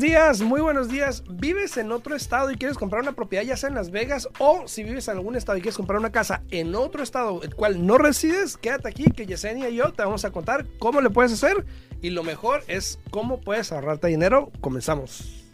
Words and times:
buenos 0.00 0.12
días, 0.12 0.40
muy 0.40 0.60
buenos 0.62 0.88
días. 0.88 1.22
¿Vives 1.28 1.76
en 1.76 1.92
otro 1.92 2.16
estado 2.16 2.50
y 2.50 2.56
quieres 2.56 2.78
comprar 2.78 3.02
una 3.02 3.12
propiedad 3.12 3.44
ya 3.44 3.54
sea 3.58 3.68
en 3.68 3.74
Las 3.74 3.90
Vegas 3.90 4.28
o 4.38 4.66
si 4.66 4.82
vives 4.82 5.08
en 5.08 5.18
algún 5.18 5.36
estado 5.36 5.58
y 5.58 5.60
quieres 5.60 5.76
comprar 5.76 5.98
una 5.98 6.10
casa 6.10 6.42
en 6.50 6.74
otro 6.74 7.02
estado 7.02 7.42
el 7.42 7.54
cual 7.54 7.84
no 7.86 7.98
resides? 7.98 8.56
Quédate 8.56 8.88
aquí 8.88 9.10
que 9.10 9.26
Yesenia 9.26 9.68
y 9.68 9.76
yo 9.76 9.92
te 9.92 10.02
vamos 10.02 10.24
a 10.24 10.30
contar 10.30 10.64
cómo 10.78 11.02
le 11.02 11.10
puedes 11.10 11.34
hacer 11.34 11.66
y 12.00 12.10
lo 12.10 12.22
mejor 12.22 12.62
es 12.66 12.98
cómo 13.10 13.42
puedes 13.42 13.72
ahorrarte 13.72 14.08
dinero. 14.08 14.50
Comenzamos. 14.62 15.44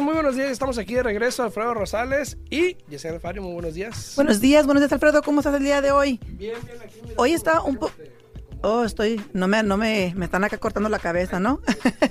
Muy 0.00 0.14
buenos 0.14 0.36
días. 0.36 0.50
Estamos 0.50 0.78
aquí 0.78 0.94
de 0.94 1.02
regreso, 1.02 1.42
Alfredo 1.42 1.74
Rosales 1.74 2.36
y 2.50 2.76
Yesenia 2.88 3.16
Alfario. 3.16 3.42
Muy 3.42 3.52
buenos 3.52 3.74
días. 3.74 4.14
Buenos 4.16 4.40
días, 4.40 4.66
buenos 4.66 4.80
días 4.80 4.92
Alfredo, 4.92 5.22
¿cómo 5.22 5.40
estás 5.40 5.54
el 5.54 5.62
día 5.62 5.80
de 5.80 5.92
hoy? 5.92 6.20
Bien, 6.26 6.56
bien, 6.64 6.78
aquí. 6.82 7.12
Hoy 7.16 7.32
está 7.32 7.60
un 7.60 7.76
poco... 7.76 7.92
Oh, 8.62 8.82
estoy, 8.84 9.20
no 9.34 9.46
me, 9.46 9.62
no 9.62 9.76
me, 9.76 10.14
me 10.16 10.24
están 10.24 10.42
acá 10.42 10.56
cortando 10.56 10.88
la 10.88 10.98
cabeza, 10.98 11.38
¿no? 11.38 11.60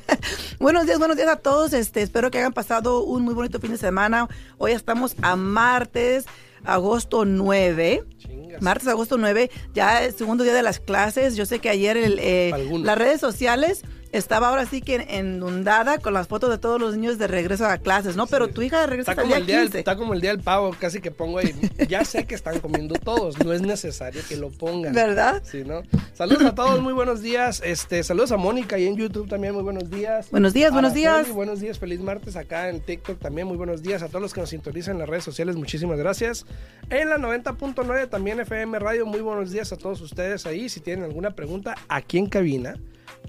buenos 0.59 0.85
días, 0.85 0.99
buenos 0.99 1.17
días 1.17 1.29
a 1.29 1.37
todos. 1.37 1.73
Este, 1.73 2.03
espero 2.03 2.29
que 2.29 2.37
hayan 2.37 2.53
pasado 2.53 3.03
un 3.03 3.23
muy 3.23 3.33
bonito 3.33 3.59
fin 3.59 3.71
de 3.71 3.77
semana. 3.77 4.27
Hoy 4.59 4.73
estamos 4.73 5.15
a 5.23 5.35
martes, 5.35 6.25
agosto 6.63 7.25
9. 7.25 8.03
Chingas. 8.19 8.61
Martes, 8.61 8.87
agosto 8.87 9.17
9, 9.17 9.49
ya 9.73 10.03
el 10.03 10.13
segundo 10.13 10.43
día 10.43 10.53
de 10.53 10.61
las 10.61 10.79
clases. 10.79 11.35
Yo 11.35 11.47
sé 11.47 11.57
que 11.57 11.69
ayer 11.69 11.97
el, 11.97 12.19
eh, 12.19 12.51
las 12.83 12.97
redes 12.99 13.19
sociales 13.19 13.83
estaba 14.13 14.49
ahora 14.49 14.65
sí 14.67 14.81
que 14.81 15.07
inundada 15.19 15.97
con 15.97 16.13
las 16.13 16.27
fotos 16.27 16.51
de 16.51 16.59
todos 16.59 16.79
los 16.79 16.95
niños 16.95 17.17
de 17.17 17.27
regreso 17.27 17.65
a 17.65 17.79
clases, 17.79 18.15
¿no? 18.15 18.27
Pero 18.27 18.47
tu 18.47 18.61
hija 18.61 18.85
regresa 18.85 19.11
Está 19.11 19.23
hasta 19.23 19.23
como, 19.23 19.35
el 19.35 19.45
día 19.47 19.55
día 19.55 19.59
del, 19.61 19.67
15. 19.69 19.79
está 19.79 19.95
como 19.95 20.13
el 20.13 20.21
día 20.21 20.29
del 20.29 20.39
pavo, 20.39 20.75
casi 20.79 21.01
que 21.01 21.11
pongo 21.11 21.39
ahí. 21.39 21.53
Ya 21.89 22.05
sé 22.05 22.25
que 22.25 22.35
están 22.35 22.59
comiendo 22.59 22.95
todos, 22.95 23.43
no 23.43 23.51
es 23.51 23.61
necesario 23.61 24.21
que 24.29 24.37
lo 24.37 24.51
pongan. 24.51 24.93
¿Verdad? 24.93 25.41
Sí, 25.43 25.63
¿no? 25.65 25.81
Saludos 26.13 26.43
a 26.43 26.55
todos, 26.55 26.79
muy 26.81 26.93
buenos 26.93 27.21
días. 27.21 27.61
Este, 27.65 28.03
saludos 28.03 28.31
a 28.31 28.37
Mónica 28.37 28.77
y 28.77 28.85
en 28.85 28.95
YouTube 28.95 29.27
también, 29.27 29.55
muy 29.55 29.63
buenos 29.63 29.89
días. 29.89 30.29
Buenos 30.29 30.53
días, 30.53 30.71
buenos 30.71 30.93
días. 30.93 31.29
Buenos 31.31 31.59
días, 31.59 31.79
feliz 31.79 31.99
martes 31.99 32.35
acá 32.35 32.69
en 32.69 32.81
TikTok 32.81 33.19
también, 33.19 33.47
muy 33.47 33.57
buenos 33.57 33.81
días 33.81 34.03
a 34.03 34.07
todos 34.07 34.21
los 34.21 34.33
que 34.33 34.41
nos 34.41 34.51
sintonizan 34.51 34.93
en 34.93 34.99
las 34.99 35.09
redes 35.09 35.23
sociales, 35.23 35.55
muchísimas 35.55 35.97
gracias. 35.97 36.45
En 36.91 37.09
la 37.09 37.17
90.9 37.17 38.09
también 38.09 38.39
FM 38.39 38.77
Radio, 38.77 39.07
muy 39.07 39.21
buenos 39.21 39.51
días 39.51 39.73
a 39.73 39.77
todos 39.77 40.01
ustedes 40.01 40.45
ahí. 40.45 40.69
Si 40.69 40.81
tienen 40.81 41.03
alguna 41.05 41.31
pregunta 41.31 41.75
aquí 41.87 42.19
en 42.19 42.27
cabina, 42.27 42.75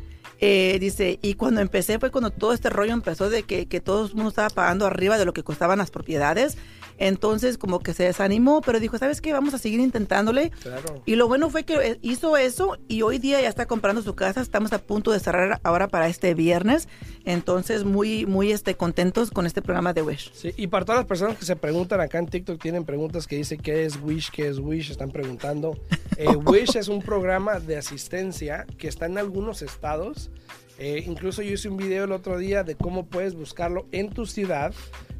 eh, 0.41 0.77
dice, 0.79 1.19
y 1.21 1.33
cuando 1.33 1.59
empecé 1.59 1.99
fue 1.99 2.11
cuando 2.11 2.29
todo 2.31 2.53
este 2.53 2.69
rollo 2.69 2.93
empezó 2.93 3.29
de 3.29 3.43
que, 3.43 3.65
que 3.65 3.81
todo 3.81 4.05
el 4.05 4.13
mundo 4.13 4.29
estaba 4.29 4.49
pagando 4.49 4.85
arriba 4.85 5.17
de 5.17 5.25
lo 5.25 5.33
que 5.33 5.43
costaban 5.43 5.79
las 5.79 5.91
propiedades. 5.91 6.57
Entonces 6.99 7.57
como 7.57 7.79
que 7.79 7.93
se 7.93 8.03
desanimó, 8.03 8.61
pero 8.61 8.79
dijo, 8.79 8.97
¿sabes 8.97 9.21
qué? 9.21 9.33
Vamos 9.33 9.53
a 9.53 9.57
seguir 9.57 9.79
intentándole. 9.79 10.51
Claro. 10.61 11.01
Y 11.05 11.15
lo 11.15 11.27
bueno 11.27 11.49
fue 11.49 11.63
que 11.63 11.73
eh, 11.75 11.99
hizo 12.01 12.37
eso 12.37 12.77
y 12.87 13.01
hoy 13.01 13.17
día 13.17 13.41
ya 13.41 13.49
está 13.49 13.65
comprando 13.65 14.01
su 14.01 14.15
casa. 14.15 14.41
Estamos 14.41 14.73
a 14.73 14.79
punto 14.79 15.11
de 15.11 15.19
cerrar 15.19 15.61
ahora 15.63 15.87
para 15.87 16.07
este 16.07 16.33
viernes. 16.33 16.89
Entonces, 17.25 17.85
muy, 17.85 18.25
muy 18.25 18.51
este, 18.51 18.75
contentos 18.75 19.31
con 19.31 19.45
este 19.45 19.61
programa 19.61 19.93
de 19.93 20.01
Wish. 20.01 20.31
Sí, 20.33 20.53
y 20.57 20.67
para 20.67 20.85
todas 20.85 20.99
las 20.99 21.07
personas 21.07 21.37
que 21.37 21.45
se 21.45 21.55
preguntan 21.55 22.01
acá 22.01 22.19
en 22.19 22.27
TikTok, 22.27 22.61
tienen 22.61 22.83
preguntas 22.83 23.27
que 23.27 23.37
dice 23.37 23.57
qué 23.57 23.85
es 23.85 23.97
Wish, 24.01 24.29
qué 24.31 24.49
es 24.49 24.59
Wish, 24.59 24.91
están 24.91 25.11
preguntando. 25.11 25.77
Eh, 26.17 26.35
Wish 26.35 26.75
es 26.75 26.89
un 26.89 27.01
programa 27.01 27.61
de 27.61 27.77
asistencia 27.77 28.65
que 28.77 28.89
está 28.89 29.05
en 29.05 29.17
algunos 29.17 29.61
estados. 29.61 30.31
Eh, 30.77 31.03
incluso 31.05 31.41
yo 31.41 31.53
hice 31.53 31.69
un 31.69 31.77
video 31.77 32.03
el 32.03 32.11
otro 32.11 32.37
día 32.37 32.63
de 32.63 32.75
cómo 32.75 33.05
puedes 33.05 33.35
buscarlo 33.35 33.85
en 33.93 34.09
tu 34.09 34.25
ciudad, 34.25 34.73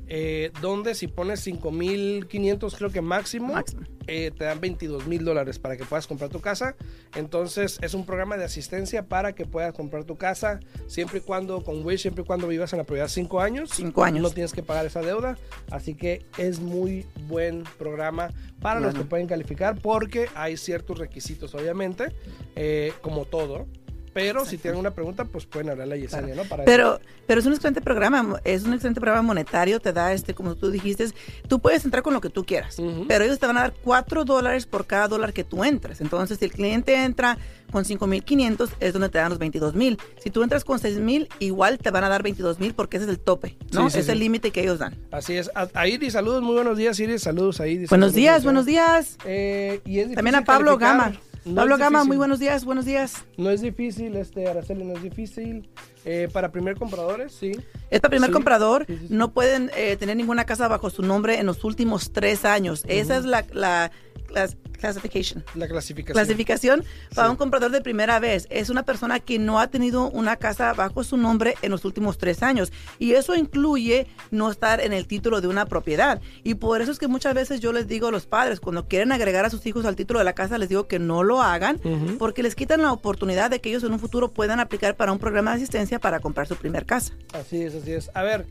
eh, 0.10 0.52
donde 0.62 0.96
si 0.96 1.08
pones 1.08 1.46
5.500 1.46 2.76
creo 2.76 2.90
que 2.90 3.02
máximo, 3.02 3.54
Máximo. 3.54 3.84
eh, 4.08 4.32
te 4.36 4.44
dan 4.46 4.60
22 4.60 5.06
mil 5.08 5.24
dólares 5.24 5.60
para 5.60 5.78
que 5.78 5.86
puedas 5.86 6.08
comprar 6.08 6.30
tu 6.30 6.42
casa. 6.42 6.76
Entonces 7.16 7.78
es 7.82 7.94
un 7.94 8.06
programa 8.06 8.36
de 8.38 8.44
asistencia 8.46 9.08
para 9.08 9.34
que 9.34 9.46
puedas 9.46 9.74
comprar 9.74 10.04
tu 10.06 10.18
casa 10.18 10.60
siempre 10.88 11.20
y 11.20 11.22
cuando, 11.22 11.64
con 11.64 11.86
Wish, 11.86 12.02
siempre 12.02 12.24
y 12.24 12.26
cuando 12.26 12.48
vivas 12.48 12.74
en 12.74 12.80
la 12.80 12.86
propiedad 12.86 13.08
5 13.08 13.40
años. 13.40 13.70
Cinco 13.72 14.04
años. 14.04 14.24
No 14.24 14.32
tienes 14.32 14.52
que 14.52 14.64
pagar 14.64 14.86
esa 14.86 15.02
deuda. 15.02 15.38
Así 15.70 15.94
que 15.94 16.26
es 16.38 16.60
muy 16.60 17.06
buen 17.28 17.64
programa 17.78 18.30
para 18.60 18.80
los 18.80 18.96
que 18.96 19.04
pueden 19.04 19.28
calificar 19.28 19.80
porque 19.80 20.28
hay 20.36 20.58
ciertos 20.58 20.98
requisitos, 20.98 21.54
obviamente, 21.54 22.14
eh, 22.56 22.94
como 23.02 23.26
todo. 23.26 23.68
Pero 24.14 24.46
si 24.46 24.58
tienen 24.58 24.80
una 24.80 24.92
pregunta, 24.92 25.26
pues 25.26 25.46
pueden 25.46 25.70
hablarle 25.70 25.96
a 25.96 25.98
Yesenia, 25.98 26.36
¿no? 26.36 26.44
Para 26.44 26.66
Pero, 26.66 27.00
pero 27.28 27.40
es 27.40 27.46
un 27.46 27.54
excelente 27.54 27.82
programa, 27.82 28.40
es 28.44 28.64
un 28.64 28.74
excelente 28.74 29.00
programa 29.00 29.22
monetario, 29.22 29.80
te 29.80 29.94
da 29.94 30.14
este, 30.14 30.34
como 30.34 30.56
tú 30.56 30.72
dijiste, 30.72 31.10
tú 31.48 31.60
puedes 31.60 31.86
entrar 31.86 32.04
con 32.04 32.14
lo 32.14 32.22
que 32.22 32.30
tú 32.30 32.46
quieras, 32.46 32.78
pero 33.08 33.24
ellos 33.24 33.40
te 33.40 33.48
van 33.48 33.58
a 33.58 33.62
dar 33.62 33.74
4 33.84 34.26
dólares 34.26 34.66
por 34.66 34.86
cada 34.86 35.08
dólar 35.08 35.34
que 35.34 35.44
tú 35.44 35.64
entres. 35.64 36.02
Entonces, 36.02 36.40
si 36.40 36.46
el 36.46 36.52
cliente 36.52 36.96
entra 37.04 37.38
con 37.72 37.84
5.500, 37.86 38.70
es 38.80 38.94
donde 38.94 39.10
te 39.10 39.20
dan 39.20 39.30
los 39.30 39.40
22.000. 39.40 40.00
Si 40.24 40.32
tú 40.32 40.42
entras 40.42 40.64
con 40.64 40.80
6.000, 40.80 41.28
igual 41.40 41.78
te 41.78 41.92
van 41.92 42.04
a 42.04 42.10
dar 42.10 42.24
22.000 42.24 42.74
porque 42.74 42.98
ese 42.98 43.06
es 43.06 43.12
el 43.12 43.20
tope, 43.20 43.58
¿no? 43.72 43.90
Sí, 43.90 43.94
sí, 43.94 44.00
es 44.00 44.06
sí. 44.08 44.12
el 44.12 44.20
límite 44.20 44.52
que 44.52 44.62
ellos 44.62 44.80
dan. 44.80 44.98
Así 45.12 45.38
es. 45.38 45.52
A, 45.54 45.88
Iris, 45.88 46.14
saludos, 46.14 46.42
muy 46.42 46.56
buenos 46.56 46.78
días, 46.78 47.00
Iris. 47.00 47.22
Saludos 47.22 47.60
a 47.62 47.68
Iris. 47.68 47.90
Buenos 47.90 48.08
Saludos, 48.08 48.16
días, 48.16 48.44
buenos 48.44 48.66
días. 48.66 49.18
Eh, 49.26 49.82
y 49.86 50.00
es 50.00 50.14
También 50.14 50.36
a 50.36 50.44
Pablo 50.44 50.78
calificar. 50.80 51.12
Gama. 51.12 51.29
No 51.46 51.56
Pablo 51.56 51.78
Gama, 51.78 52.04
muy 52.04 52.18
buenos 52.18 52.40
días, 52.40 52.66
buenos 52.66 52.86
días. 52.86 53.26
No 53.38 53.50
es 53.50 53.62
difícil, 53.62 54.16
este, 54.18 54.48
Araceli, 54.48 54.84
no 54.84 54.94
es 54.96 55.02
difícil. 55.04 55.70
Eh, 56.06 56.28
para 56.32 56.52
primer 56.52 56.76
compradores, 56.78 57.34
sí. 57.34 57.52
Es 57.90 58.00
para 58.02 58.10
primer 58.12 58.30
Sí, 58.30 58.34
comprador, 58.34 58.86
sí, 58.88 58.96
sí, 58.98 59.08
sí. 59.08 59.14
no 59.14 59.32
pueden 59.32 59.72
eh, 59.76 59.96
tener 59.98 60.16
ninguna 60.18 60.46
casa 60.46 60.68
bajo 60.68 60.90
su 60.90 61.02
nombre 61.02 61.40
en 61.40 61.46
los 61.46 61.64
últimos 61.64 62.12
tres 62.12 62.46
años. 62.46 62.84
Esa 62.88 63.18
es 63.18 63.26
la, 63.26 63.46
la 63.54 63.92
clas- 64.30 64.56
classification. 64.80 65.44
La 65.56 65.68
clasificación. 65.68 66.14
Clasificación 66.14 66.84
para 67.14 67.28
Sí. 67.28 67.32
un 67.32 67.38
comprador 67.38 67.72
de 67.72 67.82
primera 67.82 68.20
vez. 68.20 68.48
Es 68.50 68.70
una 68.70 68.84
persona 68.84 69.20
que 69.20 69.38
no 69.40 69.60
ha 69.60 69.68
tenido 69.68 70.10
una 70.10 70.38
casa 70.38 70.74
bajo 70.74 71.04
su 71.04 71.18
nombre 71.18 71.56
en 71.62 71.72
los 71.72 71.84
últimos 71.86 72.18
tres 72.18 72.42
años. 72.44 72.72
Y 72.98 73.14
eso 73.14 73.36
incluye 73.36 74.08
no 74.32 74.50
estar 74.50 74.80
en 74.80 74.94
el 74.94 75.06
título 75.08 75.42
de 75.42 75.48
una 75.48 75.66
propiedad. 75.66 76.22
Y 76.44 76.54
por 76.56 76.82
eso 76.82 76.92
es 76.92 77.00
que 77.00 77.08
muchas 77.08 77.34
veces 77.34 77.60
yo 77.60 77.74
les 77.74 77.88
digo 77.88 78.08
a 78.08 78.12
los 78.12 78.26
padres, 78.26 78.60
cuando 78.60 78.88
quieren 78.88 79.12
agregar 79.12 79.44
a 79.46 79.50
sus 79.50 79.66
hijos 79.66 79.84
al 79.86 79.96
título 79.96 80.20
de 80.20 80.26
la 80.26 80.34
casa, 80.34 80.58
les 80.58 80.70
digo 80.70 80.88
que 80.88 81.00
no 81.00 81.24
lo 81.24 81.42
hagan, 81.42 81.80
porque 82.18 82.44
les 82.44 82.56
quitan 82.56 82.82
la 82.82 82.94
oportunidad 82.94 83.50
de 83.50 83.60
que 83.60 83.70
ellos 83.70 83.84
en 83.84 83.92
un 83.92 84.00
futuro 84.00 84.32
puedan 84.32 84.60
aplicar 84.60 84.96
para 84.96 85.12
un 85.12 85.20
programa 85.20 85.52
de 85.52 85.58
asistencia 85.58 86.00
para 86.00 86.20
comprar 86.20 86.48
su 86.48 86.56
primer 86.56 86.86
casa. 86.86 87.14
Así 87.34 87.62
es, 87.64 87.76
así 87.76 87.92
es. 87.92 88.10
A 88.14 88.24
ver, 88.24 88.46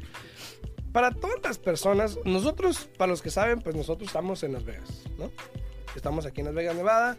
para 0.92 1.10
todas 1.12 1.36
las 1.42 1.58
personas, 1.58 2.19
nosotros, 2.25 2.88
para 2.98 3.10
los 3.10 3.22
que 3.22 3.30
saben, 3.30 3.60
pues 3.60 3.76
nosotros 3.76 4.08
estamos 4.08 4.42
en 4.42 4.52
Las 4.54 4.64
Vegas, 4.64 4.88
¿no? 5.19 5.30
Estamos 5.96 6.26
aquí 6.26 6.40
en 6.40 6.46
Las 6.46 6.55
Vegas, 6.55 6.76
Nevada, 6.76 7.17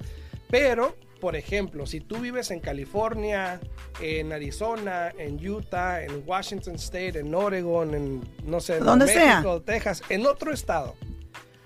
pero, 0.50 0.96
por 1.20 1.36
ejemplo, 1.36 1.86
si 1.86 2.00
tú 2.00 2.18
vives 2.18 2.52
en 2.52 2.60
California, 2.60 3.60
en 4.02 4.32
Arizona, 4.32 5.12
en 5.18 5.46
Utah, 5.48 6.04
en 6.04 6.24
Washington 6.26 6.76
State, 6.76 7.20
en 7.20 7.34
Oregon, 7.36 7.94
en, 7.94 8.22
no 8.46 8.60
sé, 8.60 8.80
Donde 8.80 9.08
sea. 9.08 9.36
México, 9.36 9.62
Texas, 9.62 10.02
en 10.10 10.26
otro 10.26 10.52
estado, 10.54 10.96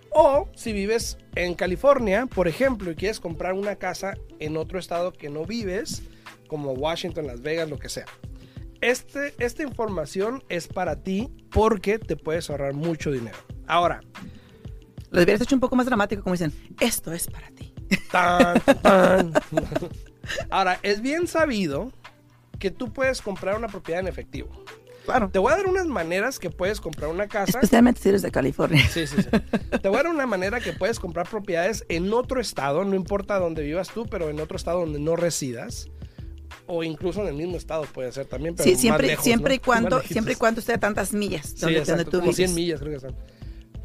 O 0.10 0.50
si 0.56 0.74
vives 0.74 1.18
en 1.36 1.56
California, 1.56 2.26
por 2.28 2.48
ejemplo, 2.48 2.92
y 2.92 2.96
quieres 2.96 3.20
comprar 3.20 3.54
una 3.54 3.78
casa 3.78 4.16
en 4.40 4.58
otro 4.58 4.80
estado 4.80 5.14
que 5.14 5.30
no 5.30 5.46
vives, 5.46 6.04
como 6.48 6.74
Washington, 6.74 7.26
Las 7.26 7.42
Vegas, 7.42 7.70
lo 7.70 7.80
que 7.80 7.90
sea. 7.90 8.06
Este, 8.82 9.34
esta 9.40 9.64
información 9.64 10.44
es 10.50 10.68
para 10.68 11.02
ti 11.02 11.32
porque 11.52 12.00
te 12.00 12.18
puedes 12.18 12.50
ahorrar 12.50 12.74
mucho 12.74 13.12
dinero. 13.12 13.38
Ahora, 13.66 14.02
Lo 15.13 15.21
hubieras 15.21 15.42
hecho 15.42 15.56
un 15.56 15.60
poco 15.62 15.75
más 15.75 15.86
dramático, 15.86 16.24
como 16.24 16.33
dicen, 16.33 16.51
esto 16.80 17.13
es 17.13 17.27
para 17.27 17.50
ti. 17.51 17.74
Tan, 18.12 18.60
tan. 18.81 19.31
Ahora, 20.50 20.80
es 20.81 21.01
bien 21.01 21.27
sabido 21.27 21.92
que 22.60 22.71
tú 22.71 22.92
puedes 22.92 23.21
comprar 23.21 23.56
una 23.56 23.68
propiedad 23.68 24.01
en 24.01 24.07
efectivo. 24.07 24.50
Claro. 25.06 25.30
Te 25.30 25.38
voy 25.38 25.51
a 25.54 25.57
dar 25.57 25.68
unas 25.68 25.86
maneras 25.86 26.39
que 26.39 26.50
puedes 26.50 26.81
comprar 26.81 27.12
una 27.12 27.27
casa. 27.27 27.60
Especialmente 27.60 28.01
si 28.01 28.10
eres 28.10 28.21
de 28.24 28.31
California. 28.31 28.81
Sí, 28.89 29.06
sí, 29.06 29.18
sí. 29.21 29.30
Te 29.81 29.88
voy 29.89 30.00
a 30.00 30.04
dar 30.04 30.07
una 30.12 30.25
manera 30.25 30.60
que 30.62 30.74
puedes 30.74 31.00
comprar 31.00 31.30
propiedades 31.30 31.86
en 31.89 32.12
otro 32.13 32.42
estado, 32.42 32.83
no 32.83 32.95
importa 32.95 33.38
dónde 33.38 33.62
vivas 33.63 33.89
tú, 33.89 34.07
pero 34.07 34.30
en 34.30 34.39
otro 34.39 34.56
estado 34.57 34.80
donde 34.80 35.00
no 35.00 35.16
residas. 35.16 35.89
O 36.66 36.83
incluso 36.83 37.21
en 37.21 37.27
el 37.27 37.36
mismo 37.36 37.57
estado 37.57 37.83
puede 37.83 38.12
ser 38.13 38.25
también, 38.25 38.56
pero 38.56 38.63
Sí, 38.63 38.71
más 38.71 38.81
siempre, 38.81 39.07
lejos, 39.07 39.24
siempre, 39.25 39.50
¿no? 39.50 39.56
y 39.56 39.59
cuando, 39.59 39.98
Más 39.98 40.06
siempre 40.06 40.33
y 40.33 40.36
cuando 40.38 40.59
esté 40.62 40.74
a 40.74 40.77
tantas 40.80 41.12
millas 41.13 41.48
Sí, 41.50 41.56
donde, 41.59 41.80
donde 41.80 41.92
exacto, 41.94 42.12
tú 42.12 42.19
como 42.21 42.31
100 42.33 42.48
vives. 42.48 42.56
millas 42.56 42.80
creo 42.80 42.94
que 42.94 43.00
son. 43.01 43.16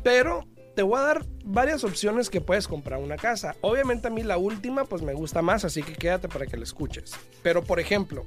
Pero 0.05 0.47
te 0.79 0.85
voy 0.85 0.97
a 1.01 1.03
dar 1.03 1.27
varias 1.45 1.83
opciones 1.83 2.31
que 2.31 2.41
puedes 2.41 2.69
comprar 2.69 3.01
una 3.01 3.17
casa. 3.17 3.57
Obviamente 3.63 4.07
a 4.07 4.11
mí 4.13 4.23
la 4.23 4.39
última 4.39 4.85
pues 4.85 5.03
me 5.03 5.13
gusta 5.13 5.43
más, 5.43 5.65
así 5.65 5.83
que 5.83 5.95
quédate 5.95 6.29
para 6.29 6.47
que 6.47 6.57
la 6.57 6.63
escuches. 6.63 7.17
Pero 7.43 7.65
por 7.65 7.81
ejemplo, 7.81 8.25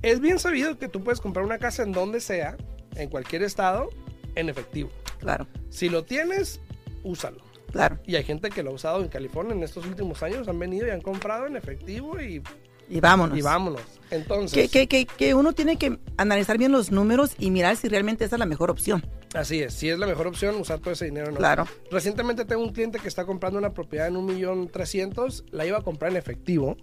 es 0.00 0.20
bien 0.20 0.38
sabido 0.38 0.78
que 0.78 0.86
tú 0.88 1.02
puedes 1.02 1.20
comprar 1.20 1.44
una 1.44 1.58
casa 1.58 1.82
en 1.82 1.90
donde 1.90 2.20
sea, 2.20 2.56
en 2.94 3.08
cualquier 3.10 3.42
estado, 3.42 3.88
en 4.36 4.48
efectivo. 4.48 4.90
Claro, 5.18 5.48
Si 5.68 5.88
lo 5.88 6.04
tienes, 6.04 6.60
úsalo. 7.02 7.38
claro. 7.72 7.98
Y 8.06 8.14
hay 8.14 8.22
gente 8.22 8.50
que 8.50 8.62
lo 8.62 8.70
ha 8.70 8.74
usado 8.74 9.02
en 9.02 9.08
California 9.08 9.52
en 9.52 9.64
estos 9.64 9.84
últimos 9.86 10.22
años, 10.22 10.46
han 10.46 10.60
venido 10.60 10.86
y 10.86 10.90
han 10.90 11.00
comprado 11.00 11.48
en 11.48 11.56
efectivo 11.56 12.20
y, 12.20 12.44
Y 12.88 13.00
vámonos. 13.00 13.36
y 13.36 13.42
vámonos. 13.42 13.82
Entonces, 14.12 14.70
Que, 14.70 14.86
que, 14.86 14.86
que, 14.86 15.06
que 15.12 15.34
uno 15.34 15.52
tiene 15.52 15.78
que 15.78 15.98
analizar 16.16 16.58
bien 16.58 16.70
los 16.70 16.92
números 16.92 17.32
y 17.40 17.50
mirar 17.50 17.74
si 17.74 17.88
realmente 17.88 18.24
esa 18.24 18.36
es 18.36 18.38
la 18.40 18.46
mejor 18.46 18.70
opción. 18.70 19.04
Así 19.36 19.62
es, 19.62 19.74
si 19.74 19.88
es 19.88 19.98
la 19.98 20.06
mejor 20.06 20.26
opción 20.26 20.56
usar 20.56 20.80
todo 20.80 20.92
ese 20.92 21.06
dinero. 21.06 21.30
No. 21.30 21.38
Claro. 21.38 21.66
Recientemente 21.90 22.44
tengo 22.44 22.62
un 22.62 22.72
cliente 22.72 22.98
que 22.98 23.08
está 23.08 23.24
comprando 23.24 23.58
una 23.58 23.72
propiedad 23.72 24.08
en 24.08 24.16
un 24.16 24.26
millón 24.26 24.68
trescientos, 24.68 25.44
la 25.50 25.66
iba 25.66 25.78
a 25.78 25.82
comprar 25.82 26.10
en 26.10 26.16
efectivo, 26.16 26.76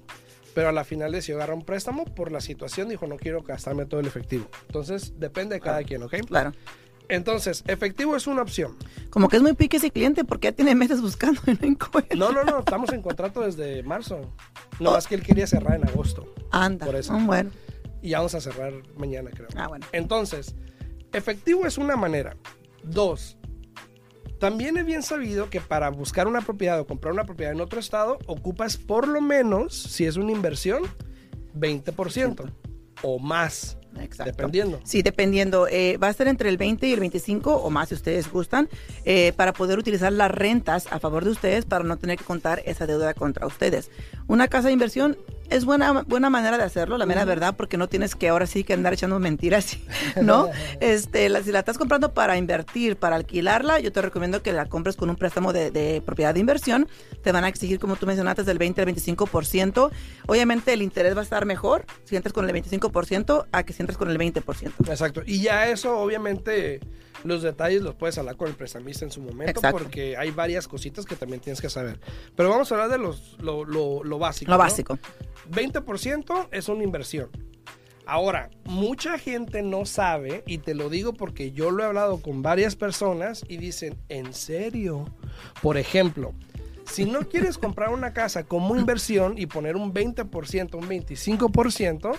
pero 0.53 0.69
a 0.69 0.71
la 0.71 0.83
final 0.83 1.11
decidió 1.11 1.37
agarrar 1.37 1.55
un 1.55 1.65
préstamo 1.65 2.05
por 2.05 2.31
la 2.31 2.41
situación, 2.41 2.89
dijo 2.89 3.07
no 3.07 3.17
quiero 3.17 3.41
gastarme 3.41 3.85
todo 3.85 3.99
el 3.99 4.07
efectivo. 4.07 4.47
Entonces 4.67 5.13
depende 5.19 5.55
de 5.55 5.61
cada 5.61 5.83
quien, 5.83 6.03
¿ok? 6.03 6.15
Claro. 6.27 6.53
Entonces, 7.09 7.63
efectivo 7.67 8.15
es 8.15 8.27
una 8.27 8.41
opción. 8.41 8.77
Como 9.09 9.27
que 9.27 9.37
es 9.37 9.41
muy 9.43 9.53
pique 9.53 9.77
ese 9.77 9.91
cliente 9.91 10.23
porque 10.23 10.47
ya 10.47 10.51
tiene 10.53 10.73
meses 10.73 11.01
buscando 11.01 11.41
y 11.47 11.51
no 11.51 11.67
encuentra. 11.67 12.17
No, 12.17 12.31
no, 12.31 12.43
no, 12.43 12.59
estamos 12.59 12.91
en 12.93 13.01
contrato 13.01 13.41
desde 13.41 13.83
marzo. 13.83 14.33
No 14.79 14.91
más 14.91 15.07
que 15.07 15.15
él 15.15 15.23
quería 15.23 15.45
cerrar 15.45 15.75
en 15.75 15.87
agosto. 15.87 16.33
Anda. 16.51 16.85
Por 16.85 16.95
eso. 16.95 17.13
Ah, 17.13 17.21
bueno. 17.23 17.51
Y 18.01 18.09
ya 18.09 18.17
vamos 18.17 18.35
a 18.35 18.41
cerrar 18.41 18.73
mañana, 18.97 19.31
creo. 19.31 19.47
Ah, 19.55 19.67
bueno. 19.67 19.85
Entonces, 19.91 20.55
efectivo 21.13 21.65
es 21.65 21.77
una 21.77 21.95
manera. 21.95 22.35
Dos, 22.83 23.37
también 24.43 24.75
es 24.75 24.85
bien 24.85 25.03
sabido 25.03 25.49
que 25.49 25.61
para 25.61 25.89
buscar 25.89 26.27
una 26.27 26.41
propiedad 26.41 26.77
o 26.77 26.85
comprar 26.85 27.13
una 27.13 27.23
propiedad 27.23 27.53
en 27.53 27.61
otro 27.61 27.79
estado, 27.79 28.19
ocupas 28.25 28.75
por 28.75 29.07
lo 29.07 29.21
menos, 29.21 29.73
si 29.73 30.05
es 30.05 30.17
una 30.17 30.33
inversión, 30.33 30.83
20% 31.57 32.51
o 33.03 33.19
más, 33.19 33.77
Exacto. 34.01 34.31
dependiendo. 34.31 34.81
Sí, 34.83 35.01
dependiendo. 35.01 35.69
Eh, 35.69 35.95
va 35.95 36.09
a 36.09 36.13
ser 36.13 36.27
entre 36.27 36.49
el 36.49 36.57
20 36.57 36.87
y 36.87 36.91
el 36.91 36.99
25 36.99 37.55
o 37.55 37.69
más 37.69 37.87
si 37.87 37.95
ustedes 37.95 38.29
gustan, 38.29 38.67
eh, 39.05 39.31
para 39.37 39.53
poder 39.53 39.79
utilizar 39.79 40.11
las 40.11 40.29
rentas 40.29 40.87
a 40.91 40.99
favor 40.99 41.23
de 41.23 41.31
ustedes 41.31 41.63
para 41.63 41.85
no 41.85 41.95
tener 41.97 42.17
que 42.17 42.25
contar 42.25 42.61
esa 42.65 42.85
deuda 42.85 43.13
contra 43.13 43.47
ustedes. 43.47 43.91
Una 44.27 44.49
casa 44.49 44.67
de 44.67 44.73
inversión 44.73 45.17
es 45.55 45.65
buena, 45.65 46.03
buena 46.03 46.29
manera 46.29 46.57
de 46.57 46.63
hacerlo, 46.63 46.97
la 46.97 47.05
mera 47.05 47.25
verdad, 47.25 47.55
porque 47.55 47.77
no 47.77 47.87
tienes 47.87 48.15
que 48.15 48.29
ahora 48.29 48.45
sí 48.47 48.63
que 48.63 48.73
andar 48.73 48.93
echando 48.93 49.19
mentiras, 49.19 49.77
¿no? 50.21 50.49
este, 50.79 51.29
la- 51.29 51.41
si 51.43 51.51
la 51.51 51.59
estás 51.59 51.77
comprando 51.77 52.13
para 52.13 52.37
invertir, 52.37 52.97
para 52.97 53.15
alquilarla, 53.15 53.79
yo 53.79 53.91
te 53.91 54.01
recomiendo 54.01 54.41
que 54.41 54.51
la 54.53 54.65
compres 54.67 54.95
con 54.95 55.09
un 55.09 55.15
préstamo 55.15 55.53
de, 55.53 55.71
de 55.71 56.01
propiedad 56.05 56.33
de 56.33 56.39
inversión. 56.39 56.87
Te 57.23 57.31
van 57.31 57.43
a 57.43 57.47
exigir, 57.47 57.79
como 57.79 57.95
tú 57.95 58.05
mencionaste, 58.05 58.43
del 58.43 58.57
20 58.57 58.81
al 58.81 58.87
25%. 58.87 59.91
Obviamente 60.27 60.73
el 60.73 60.81
interés 60.81 61.15
va 61.15 61.19
a 61.21 61.23
estar 61.23 61.45
mejor 61.45 61.85
si 62.03 62.15
entras 62.15 62.33
con 62.33 62.49
el 62.49 62.55
25% 62.55 63.45
a 63.51 63.63
que 63.63 63.73
si 63.73 63.81
entras 63.81 63.97
con 63.97 64.09
el 64.09 64.17
20%. 64.17 64.43
Exacto. 64.89 65.21
Y 65.25 65.41
ya 65.41 65.67
eso, 65.67 65.97
obviamente, 65.99 66.79
los 67.23 67.41
detalles 67.41 67.81
los 67.81 67.95
puedes 67.95 68.17
hablar 68.17 68.35
con 68.35 68.47
el 68.49 68.55
prestamista 68.55 69.05
en 69.05 69.11
su 69.11 69.21
momento, 69.21 69.51
Exacto. 69.51 69.77
porque 69.77 70.17
hay 70.17 70.31
varias 70.31 70.67
cositas 70.67 71.05
que 71.05 71.15
también 71.15 71.39
tienes 71.41 71.61
que 71.61 71.69
saber. 71.69 71.99
Pero 72.35 72.49
vamos 72.49 72.71
a 72.71 72.75
hablar 72.75 72.89
de 72.89 72.97
los, 72.97 73.37
lo, 73.39 73.63
lo- 73.65 74.03
lo 74.03 74.19
básico. 74.19 74.51
Lo 74.51 74.57
¿no? 74.57 74.63
básico. 74.63 74.99
20% 75.49 76.47
es 76.51 76.69
una 76.69 76.83
inversión. 76.83 77.29
Ahora, 78.05 78.49
mucha 78.65 79.17
gente 79.17 79.61
no 79.61 79.85
sabe, 79.85 80.43
y 80.45 80.57
te 80.57 80.73
lo 80.73 80.89
digo 80.89 81.13
porque 81.13 81.51
yo 81.51 81.71
lo 81.71 81.83
he 81.83 81.85
hablado 81.85 82.21
con 82.21 82.41
varias 82.41 82.75
personas 82.75 83.45
y 83.47 83.57
dicen, 83.57 83.97
¿en 84.09 84.33
serio? 84.33 85.05
Por 85.61 85.77
ejemplo, 85.77 86.33
si 86.85 87.05
no 87.05 87.21
quieres 87.29 87.57
comprar 87.57 87.89
una 87.89 88.13
casa 88.13 88.43
como 88.43 88.75
inversión 88.75 89.37
y 89.37 89.45
poner 89.45 89.77
un 89.77 89.93
20%, 89.93 90.75
un 90.75 90.87
25%, 90.89 92.17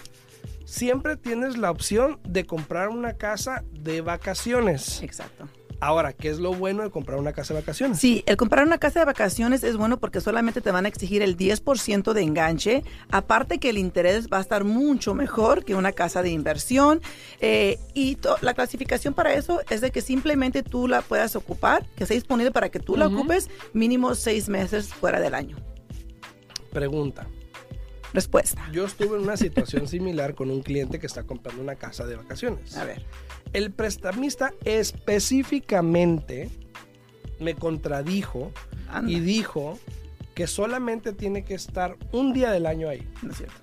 siempre 0.65 1.17
tienes 1.17 1.59
la 1.59 1.71
opción 1.71 2.19
de 2.27 2.47
comprar 2.47 2.89
una 2.89 3.15
casa 3.15 3.63
de 3.73 4.01
vacaciones. 4.01 5.03
Exacto. 5.03 5.49
Ahora, 5.85 6.15
¿qué 6.15 6.31
es 6.31 6.39
lo 6.39 6.55
bueno 6.55 6.83
de 6.83 6.91
comprar 6.91 7.19
una 7.19 7.35
casa 7.35 7.53
de 7.53 7.61
vacaciones? 7.61 7.99
Sí, 7.99 8.23
el 8.25 8.39
comprar 8.39 8.67
una 8.67 8.79
casa 8.79 9.01
de 9.01 9.05
vacaciones 9.05 9.63
es 9.65 9.77
bueno 9.77 9.99
porque 10.01 10.23
solamente 10.23 10.63
te 10.63 10.71
van 10.71 10.87
a 10.87 10.89
exigir 10.89 11.21
el 11.21 11.37
10% 11.37 12.15
de 12.15 12.23
enganche. 12.23 12.83
Aparte 13.11 13.59
que 13.59 13.69
el 13.69 13.77
interés 13.77 14.29
va 14.33 14.39
a 14.39 14.41
estar 14.41 14.65
mucho 14.65 15.15
mejor 15.15 15.63
que 15.63 15.75
una 15.75 15.93
casa 15.93 16.23
de 16.23 16.31
inversión. 16.31 17.03
Eh, 17.39 17.79
y 17.93 18.17
la 18.41 18.55
clasificación 18.55 19.13
para 19.13 19.35
eso 19.35 19.61
es 19.69 19.83
de 19.83 19.91
que 19.91 20.01
simplemente 20.01 20.63
tú 20.63 20.89
la 20.89 21.03
puedas 21.03 21.37
ocupar, 21.37 21.85
que 21.97 22.05
esté 22.05 22.15
disponible 22.15 22.51
para 22.51 22.71
que 22.71 22.81
tú 22.81 22.97
la 22.97 23.09
ocupes 23.09 23.51
mínimo 23.75 24.15
seis 24.15 24.49
meses 24.49 24.89
fuera 24.89 25.21
del 25.21 25.35
año. 25.35 25.59
Pregunta. 26.73 27.29
Respuesta. 28.15 28.67
Yo 28.73 28.87
estuve 28.87 29.19
en 29.19 29.25
una 29.25 29.37
situación 29.37 29.87
similar 29.87 30.35
con 30.35 30.51
un 30.51 30.63
cliente 30.63 30.99
que 30.99 31.07
está 31.07 31.25
comprando 31.25 31.61
una 31.61 31.75
casa 31.75 32.07
de 32.07 32.17
vacaciones. 32.17 32.75
A 32.75 32.85
ver. 32.85 33.05
El 33.53 33.71
prestamista 33.71 34.53
específicamente 34.65 36.51
me 37.39 37.55
contradijo 37.55 38.51
Anda. 38.89 39.11
y 39.11 39.21
dijo 39.21 39.79
que 40.35 40.47
solamente 40.47 41.13
tiene 41.13 41.45
que 41.45 41.55
estar 41.55 41.97
un 42.13 42.33
día 42.33 42.51
del 42.51 42.67
año 42.67 42.89
ahí. 42.89 43.07
No 43.23 43.31
es 43.31 43.37
cierto. 43.39 43.61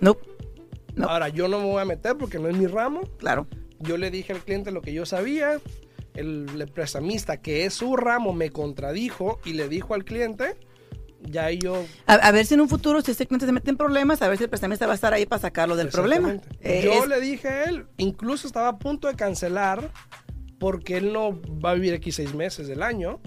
No, 0.00 0.16
No. 0.94 1.08
Ahora, 1.08 1.28
yo 1.28 1.46
no 1.48 1.58
me 1.58 1.66
voy 1.66 1.80
a 1.82 1.84
meter 1.84 2.16
porque 2.16 2.38
no 2.38 2.48
es 2.48 2.56
mi 2.56 2.66
ramo. 2.66 3.02
claro. 3.18 3.46
Yo 3.82 3.96
le 3.96 4.10
dije 4.10 4.34
al 4.34 4.40
cliente 4.44 4.72
lo 4.72 4.82
que 4.82 4.92
yo 4.92 5.06
sabía. 5.06 5.58
El, 6.12 6.46
el 6.54 6.68
prestamista, 6.68 7.38
que 7.40 7.64
es 7.64 7.72
su 7.72 7.96
ramo, 7.96 8.34
me 8.34 8.50
contradijo 8.50 9.40
y 9.44 9.54
le 9.54 9.68
dijo 9.68 9.94
al 9.94 10.04
cliente, 10.04 10.56
ya 11.22 11.50
yo... 11.50 11.84
A, 12.06 12.14
a 12.14 12.32
ver 12.32 12.46
si 12.46 12.54
en 12.54 12.60
un 12.60 12.68
futuro, 12.68 13.00
si 13.02 13.10
ese 13.12 13.26
cliente 13.26 13.46
se 13.46 13.52
mete 13.52 13.70
en 13.70 13.76
problemas, 13.76 14.22
a 14.22 14.28
ver 14.28 14.38
si 14.38 14.44
el 14.44 14.50
prestamista 14.50 14.86
va 14.86 14.92
a 14.92 14.94
estar 14.94 15.12
ahí 15.12 15.26
para 15.26 15.40
sacarlo 15.42 15.76
del 15.76 15.88
problema. 15.88 16.36
Eh, 16.60 16.82
yo 16.84 16.92
es- 17.02 17.08
le 17.08 17.20
dije 17.20 17.48
a 17.48 17.64
él, 17.64 17.86
incluso 17.98 18.46
estaba 18.46 18.68
a 18.68 18.78
punto 18.78 19.08
de 19.08 19.14
cancelar 19.14 19.90
porque 20.58 20.98
él 20.98 21.12
no 21.12 21.40
va 21.64 21.70
a 21.70 21.74
vivir 21.74 21.94
aquí 21.94 22.12
seis 22.12 22.34
meses 22.34 22.68
del 22.68 22.82
año. 22.82 23.20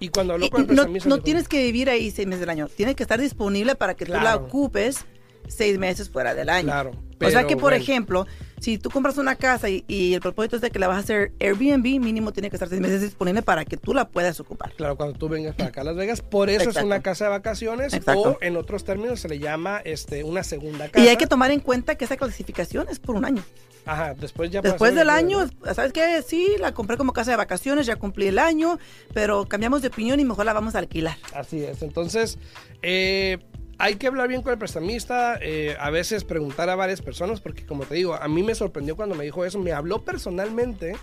Y 0.00 0.08
cuando 0.08 0.32
habló 0.34 0.48
con 0.50 0.62
el 0.62 0.66
no, 0.68 0.74
prestamista... 0.74 1.08
no 1.08 1.14
dijo, 1.16 1.24
tienes 1.24 1.48
que 1.48 1.62
vivir 1.64 1.90
ahí 1.90 2.10
seis 2.10 2.26
meses 2.26 2.40
del 2.40 2.50
año. 2.50 2.68
Tienes 2.68 2.96
que 2.96 3.02
estar 3.04 3.20
disponible 3.20 3.74
para 3.76 3.94
que 3.94 4.06
tú 4.06 4.12
la 4.12 4.36
ocupes 4.36 5.04
seis 5.48 5.78
meses 5.78 6.08
fuera 6.10 6.34
del 6.34 6.48
año. 6.48 6.66
Claro. 6.68 6.90
o 6.90 6.94
sea 6.94 7.08
pero 7.18 7.46
que, 7.48 7.54
por 7.56 7.62
bueno, 7.70 7.76
ejemplo, 7.76 8.26
si 8.62 8.78
tú 8.78 8.90
compras 8.90 9.18
una 9.18 9.34
casa 9.34 9.68
y, 9.68 9.84
y 9.88 10.14
el 10.14 10.20
propósito 10.20 10.54
es 10.54 10.62
de 10.62 10.70
que 10.70 10.78
la 10.78 10.86
vas 10.86 10.98
a 10.98 11.00
hacer 11.00 11.32
Airbnb, 11.40 11.82
mínimo 12.00 12.32
tiene 12.32 12.48
que 12.48 12.54
estar 12.54 12.68
seis 12.68 12.80
meses 12.80 13.00
disponible 13.00 13.42
para 13.42 13.64
que 13.64 13.76
tú 13.76 13.92
la 13.92 14.08
puedas 14.08 14.38
ocupar. 14.38 14.72
Claro, 14.74 14.96
cuando 14.96 15.18
tú 15.18 15.28
vengas 15.28 15.56
para 15.56 15.70
acá 15.70 15.80
a 15.80 15.84
Las 15.84 15.96
Vegas, 15.96 16.20
por 16.20 16.48
eso 16.48 16.70
es 16.70 16.76
una 16.76 17.02
casa 17.02 17.24
de 17.24 17.30
vacaciones 17.30 17.92
Exacto. 17.92 18.22
o 18.22 18.38
en 18.40 18.56
otros 18.56 18.84
términos 18.84 19.18
se 19.18 19.28
le 19.28 19.40
llama 19.40 19.80
este 19.84 20.22
una 20.22 20.44
segunda 20.44 20.88
casa. 20.88 21.04
Y 21.04 21.08
hay 21.08 21.16
que 21.16 21.26
tomar 21.26 21.50
en 21.50 21.58
cuenta 21.58 21.96
que 21.96 22.04
esa 22.04 22.16
clasificación 22.16 22.86
es 22.88 23.00
por 23.00 23.16
un 23.16 23.24
año. 23.24 23.42
Ajá, 23.84 24.14
después 24.14 24.48
ya 24.48 24.60
Después 24.60 24.94
del 24.94 25.10
año, 25.10 25.44
¿sabes 25.74 25.92
qué? 25.92 26.22
Sí, 26.22 26.54
la 26.60 26.72
compré 26.72 26.96
como 26.96 27.12
casa 27.12 27.32
de 27.32 27.36
vacaciones, 27.36 27.84
ya 27.84 27.96
cumplí 27.96 28.28
el 28.28 28.38
año, 28.38 28.78
pero 29.12 29.46
cambiamos 29.46 29.82
de 29.82 29.88
opinión 29.88 30.20
y 30.20 30.24
mejor 30.24 30.46
la 30.46 30.52
vamos 30.52 30.76
a 30.76 30.78
alquilar. 30.78 31.16
Así 31.34 31.64
es. 31.64 31.82
Entonces, 31.82 32.38
eh, 32.82 33.38
hay 33.78 33.96
que 33.96 34.06
hablar 34.06 34.28
bien 34.28 34.42
con 34.42 34.52
el 34.52 34.58
prestamista, 34.58 35.38
eh, 35.40 35.76
a 35.80 35.90
veces 35.90 36.24
preguntar 36.24 36.68
a 36.70 36.76
varias 36.76 37.02
personas, 37.02 37.40
porque 37.40 37.66
como 37.66 37.84
te 37.84 37.94
digo, 37.94 38.14
a 38.14 38.28
mí 38.28 38.42
me 38.42 38.54
sorprendió 38.54 38.96
cuando 38.96 39.14
me 39.14 39.24
dijo 39.24 39.44
eso, 39.44 39.58
me 39.58 39.72
habló 39.72 40.04
personalmente 40.04 40.94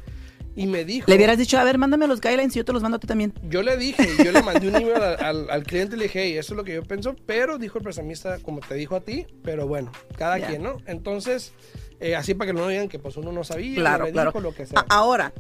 y 0.56 0.66
me 0.68 0.84
dijo... 0.86 1.06
Le 1.10 1.16
hubieras 1.16 1.38
dicho, 1.38 1.58
a 1.60 1.64
ver, 1.64 1.78
mándame 1.78 2.08
los 2.08 2.20
guidelines 2.22 2.56
y 2.56 2.60
yo 2.60 2.66
te 2.66 2.74
los 2.74 2.82
mando 2.82 2.98
a 2.98 3.00
ti 3.00 3.08
también. 3.08 3.34
Yo 3.44 3.62
le 3.64 3.78
dije, 3.78 4.08
yo 4.24 4.32
le 4.32 4.42
mandé 4.44 4.68
un 4.68 4.76
email 4.76 4.96
al, 4.96 5.24
al- 5.24 5.50
al 5.50 5.64
cliente 5.64 5.96
y 5.96 6.00
le 6.00 6.06
dije, 6.06 6.24
hey, 6.24 6.38
eso 6.38 6.54
es 6.54 6.58
lo 6.58 6.64
que 6.64 6.74
yo 6.76 6.84
pienso, 6.84 7.16
pero 7.26 7.58
dijo 7.58 7.78
el 7.78 7.84
prestamista, 7.84 8.40
como 8.40 8.60
te 8.62 8.76
dijo 8.76 8.96
a 8.96 9.02
ti, 9.02 9.26
pero 9.44 9.68
bueno, 9.68 9.92
cada 10.18 10.46
quien, 10.46 10.64
¿no? 10.64 10.78
Entonces, 10.86 11.54
eh, 12.00 12.16
así 12.16 12.34
para 12.34 12.52
que 12.52 12.58
no 12.58 12.68
digan 12.68 12.90
que 12.90 13.00
pues 13.00 13.16
uno 13.18 13.32
no 13.32 13.44
sabía, 13.44 13.76
Claro, 13.76 14.00
no 14.00 14.06
me 14.06 14.12
claro. 14.12 14.32
dijo 14.32 14.42
lo 14.42 14.54
que 14.54 14.66
sea. 14.66 14.86
Ahora, 14.90 15.34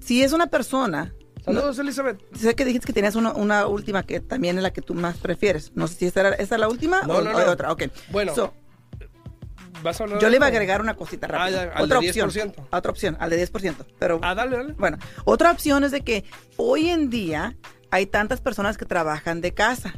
si 0.00 0.22
es 0.22 0.32
una 0.32 0.48
persona 0.48 1.14
Saludos, 1.44 1.78
Elizabeth. 1.78 2.20
Sé 2.36 2.54
que 2.54 2.64
dijiste 2.64 2.86
que 2.86 2.92
tenías 2.92 3.14
una, 3.16 3.32
una 3.32 3.66
última 3.66 4.02
que 4.04 4.20
también 4.20 4.56
es 4.56 4.62
la 4.62 4.72
que 4.72 4.80
tú 4.82 4.94
más 4.94 5.16
prefieres. 5.18 5.72
No 5.74 5.88
sé 5.88 5.94
si 5.96 6.06
esta, 6.06 6.20
era, 6.20 6.30
esta 6.36 6.54
es 6.54 6.60
la 6.60 6.68
última 6.68 7.02
No, 7.02 7.14
o, 7.16 7.20
no, 7.22 7.30
o 7.36 7.50
otra. 7.50 7.72
Ok. 7.72 7.84
Bueno, 8.10 8.34
So, 8.34 8.54
¿Vas 9.82 10.00
a 10.00 10.04
hablar 10.04 10.20
yo 10.20 10.28
le 10.30 10.36
iba 10.36 10.46
a 10.46 10.48
agregar 10.50 10.80
una 10.80 10.94
cosita 10.94 11.26
Ah, 11.26 11.30
rápida. 11.38 11.62
al 11.74 11.82
otra 11.84 11.98
de 11.98 12.08
opción. 12.08 12.30
10%. 12.30 12.54
a 12.70 12.76
Otra 12.78 12.92
opción, 12.92 13.16
al 13.18 13.30
de 13.30 13.36
10%. 13.38 13.84
Pero 13.98 14.20
Ah, 14.22 14.34
dale, 14.34 14.56
dale. 14.56 14.72
bueno, 14.74 14.98
otra 15.24 15.50
opción 15.50 15.82
es 15.82 15.90
de 15.90 16.02
que 16.02 16.24
hoy 16.56 16.88
en 16.90 17.10
día 17.10 17.56
hay 17.90 18.06
tantas 18.06 18.40
personas 18.40 18.78
que 18.78 18.84
trabajan 18.86 19.40
de 19.40 19.52
casa. 19.52 19.92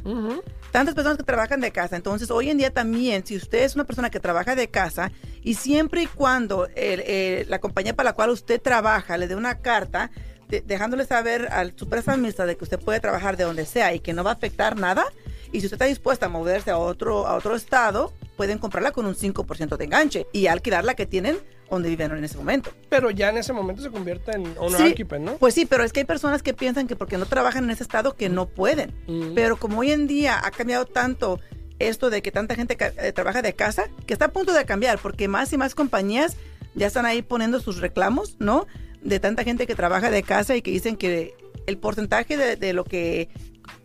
Tantas 0.71 0.95
personas 0.95 1.17
que 1.17 1.23
trabajan 1.23 1.61
de 1.61 1.71
casa. 1.71 1.95
Entonces, 1.95 2.29
hoy 2.31 2.49
en 2.49 2.57
día 2.57 2.71
también, 2.73 3.25
si 3.25 3.37
usted 3.37 3.59
es 3.63 3.75
una 3.75 3.85
persona 3.85 4.09
que 4.09 4.19
trabaja 4.19 4.55
de 4.55 4.67
casa 4.69 5.11
y 5.43 5.53
siempre 5.53 6.01
y 6.01 6.05
cuando 6.07 6.67
el- 6.75 7.47
la 7.49 7.59
compañía 7.59 7.95
para 7.95 8.09
la 8.09 8.13
cual 8.13 8.31
usted 8.31 8.59
trabaja 8.61 9.17
le 9.17 9.27
dé 9.27 9.35
una 9.35 9.59
carta 9.59 10.09
de- 10.49 10.61
dejándole 10.61 11.05
saber 11.05 11.47
al 11.51 11.73
su 11.75 11.87
prestamista 11.89 12.45
de 12.45 12.55
que 12.57 12.63
usted 12.63 12.79
puede 12.79 12.99
trabajar 12.99 13.37
de 13.37 13.43
donde 13.43 13.65
sea 13.65 13.93
y 13.93 13.99
que 13.99 14.13
no 14.13 14.23
va 14.23 14.31
a 14.31 14.33
afectar 14.33 14.77
nada, 14.77 15.03
y 15.51 15.59
si 15.61 15.67
usted 15.67 15.75
está 15.75 15.85
dispuesta 15.85 16.25
a 16.25 16.29
moverse 16.29 16.71
a 16.71 16.77
otro, 16.77 17.27
a 17.27 17.35
otro 17.35 17.55
estado, 17.55 18.13
pueden 18.35 18.57
comprarla 18.57 18.91
con 18.91 19.05
un 19.05 19.15
5% 19.15 19.77
de 19.77 19.85
enganche 19.85 20.27
y 20.33 20.47
alquilar 20.47 20.83
la 20.83 20.95
que 20.95 21.05
tienen 21.05 21.37
donde 21.69 21.89
viven 21.89 22.11
en 22.11 22.23
ese 22.23 22.37
momento. 22.37 22.71
Pero 22.89 23.09
ya 23.09 23.29
en 23.29 23.37
ese 23.37 23.53
momento 23.53 23.81
se 23.81 23.89
convierte 23.89 24.31
en 24.33 24.53
owner 24.57 24.79
Sí, 24.81 24.91
occupant, 24.93 25.23
¿no? 25.25 25.37
Pues 25.37 25.53
sí, 25.53 25.65
pero 25.65 25.83
es 25.83 25.93
que 25.93 26.01
hay 26.01 26.05
personas 26.05 26.43
que 26.43 26.53
piensan 26.53 26.87
que 26.87 26.95
porque 26.95 27.17
no 27.17 27.25
trabajan 27.25 27.63
en 27.63 27.69
ese 27.71 27.83
estado 27.83 28.15
que 28.15 28.29
no 28.29 28.47
pueden. 28.47 28.93
Mm. 29.07 29.33
Pero 29.33 29.57
como 29.57 29.79
hoy 29.79 29.91
en 29.91 30.05
día 30.07 30.39
ha 30.43 30.51
cambiado 30.51 30.85
tanto 30.85 31.39
esto 31.79 32.09
de 32.09 32.21
que 32.21 32.31
tanta 32.31 32.55
gente 32.55 32.77
eh, 32.97 33.11
trabaja 33.13 33.41
de 33.41 33.53
casa, 33.53 33.85
que 34.05 34.13
está 34.13 34.25
a 34.25 34.31
punto 34.31 34.53
de 34.53 34.63
cambiar, 34.65 34.99
porque 34.99 35.27
más 35.27 35.51
y 35.53 35.57
más 35.57 35.73
compañías 35.73 36.35
ya 36.75 36.87
están 36.87 37.05
ahí 37.05 37.21
poniendo 37.21 37.59
sus 37.59 37.77
reclamos, 37.79 38.35
¿no? 38.39 38.67
De 39.05 39.19
tanta 39.19 39.43
gente 39.43 39.65
que 39.67 39.75
trabaja 39.75 40.09
de 40.11 40.23
casa 40.23 40.55
y 40.57 40.61
que 40.61 40.71
dicen 40.71 40.97
que 40.97 41.33
el 41.67 41.77
porcentaje 41.77 42.35
de, 42.37 42.55
de 42.57 42.73
lo 42.73 42.83
que 42.83 43.29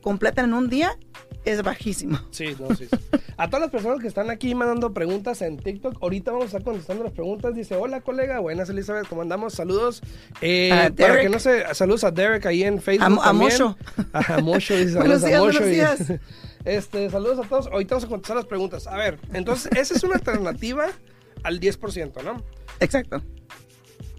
completan 0.02 0.46
en 0.46 0.54
un 0.54 0.68
día 0.68 0.98
es 1.44 1.62
bajísimo. 1.62 2.18
Sí, 2.30 2.54
no, 2.58 2.74
sí, 2.74 2.86
sí. 2.90 2.98
A 3.38 3.46
todas 3.48 3.62
las 3.62 3.70
personas 3.70 4.00
que 4.00 4.08
están 4.08 4.28
aquí 4.28 4.54
mandando 4.54 4.92
preguntas 4.92 5.40
en 5.40 5.56
TikTok, 5.56 5.96
ahorita 6.02 6.32
vamos 6.32 6.44
a 6.44 6.46
estar 6.48 6.62
contestando 6.62 7.02
las 7.04 7.12
preguntas. 7.14 7.54
Dice, 7.54 7.76
hola 7.76 8.02
colega, 8.02 8.40
buenas 8.40 8.68
Elizabeth, 8.68 9.06
¿cómo 9.08 9.22
andamos? 9.22 9.54
Saludos. 9.54 10.02
Eh, 10.42 10.70
A 10.72 10.90
para 10.90 11.20
que 11.22 11.28
no 11.30 11.38
se, 11.38 11.62
saludos 11.74 12.04
a 12.04 12.10
Derek 12.10 12.44
ahí 12.44 12.62
en 12.64 12.80
Facebook. 12.82 13.04
A 13.06 13.08
Mo- 13.08 13.22
a 14.12 14.38
Mosho, 14.40 14.76
dice 14.76 14.96
Buenos 14.98 15.24
días, 15.24 15.40
buenos 15.40 15.64
días. 15.66 15.98
Este, 16.66 17.08
saludos 17.08 17.38
a 17.44 17.48
todos. 17.48 17.68
Ahorita 17.68 17.94
vamos 17.94 18.04
a 18.04 18.08
contestar 18.08 18.36
las 18.36 18.44
preguntas. 18.44 18.86
A 18.86 18.94
ver, 18.94 19.18
entonces, 19.32 19.72
esa 19.74 19.94
es 19.94 20.02
una 20.04 20.16
alternativa 20.16 20.88
al 21.42 21.58
10%, 21.58 22.22
¿no? 22.22 22.44
Exacto. 22.80 23.22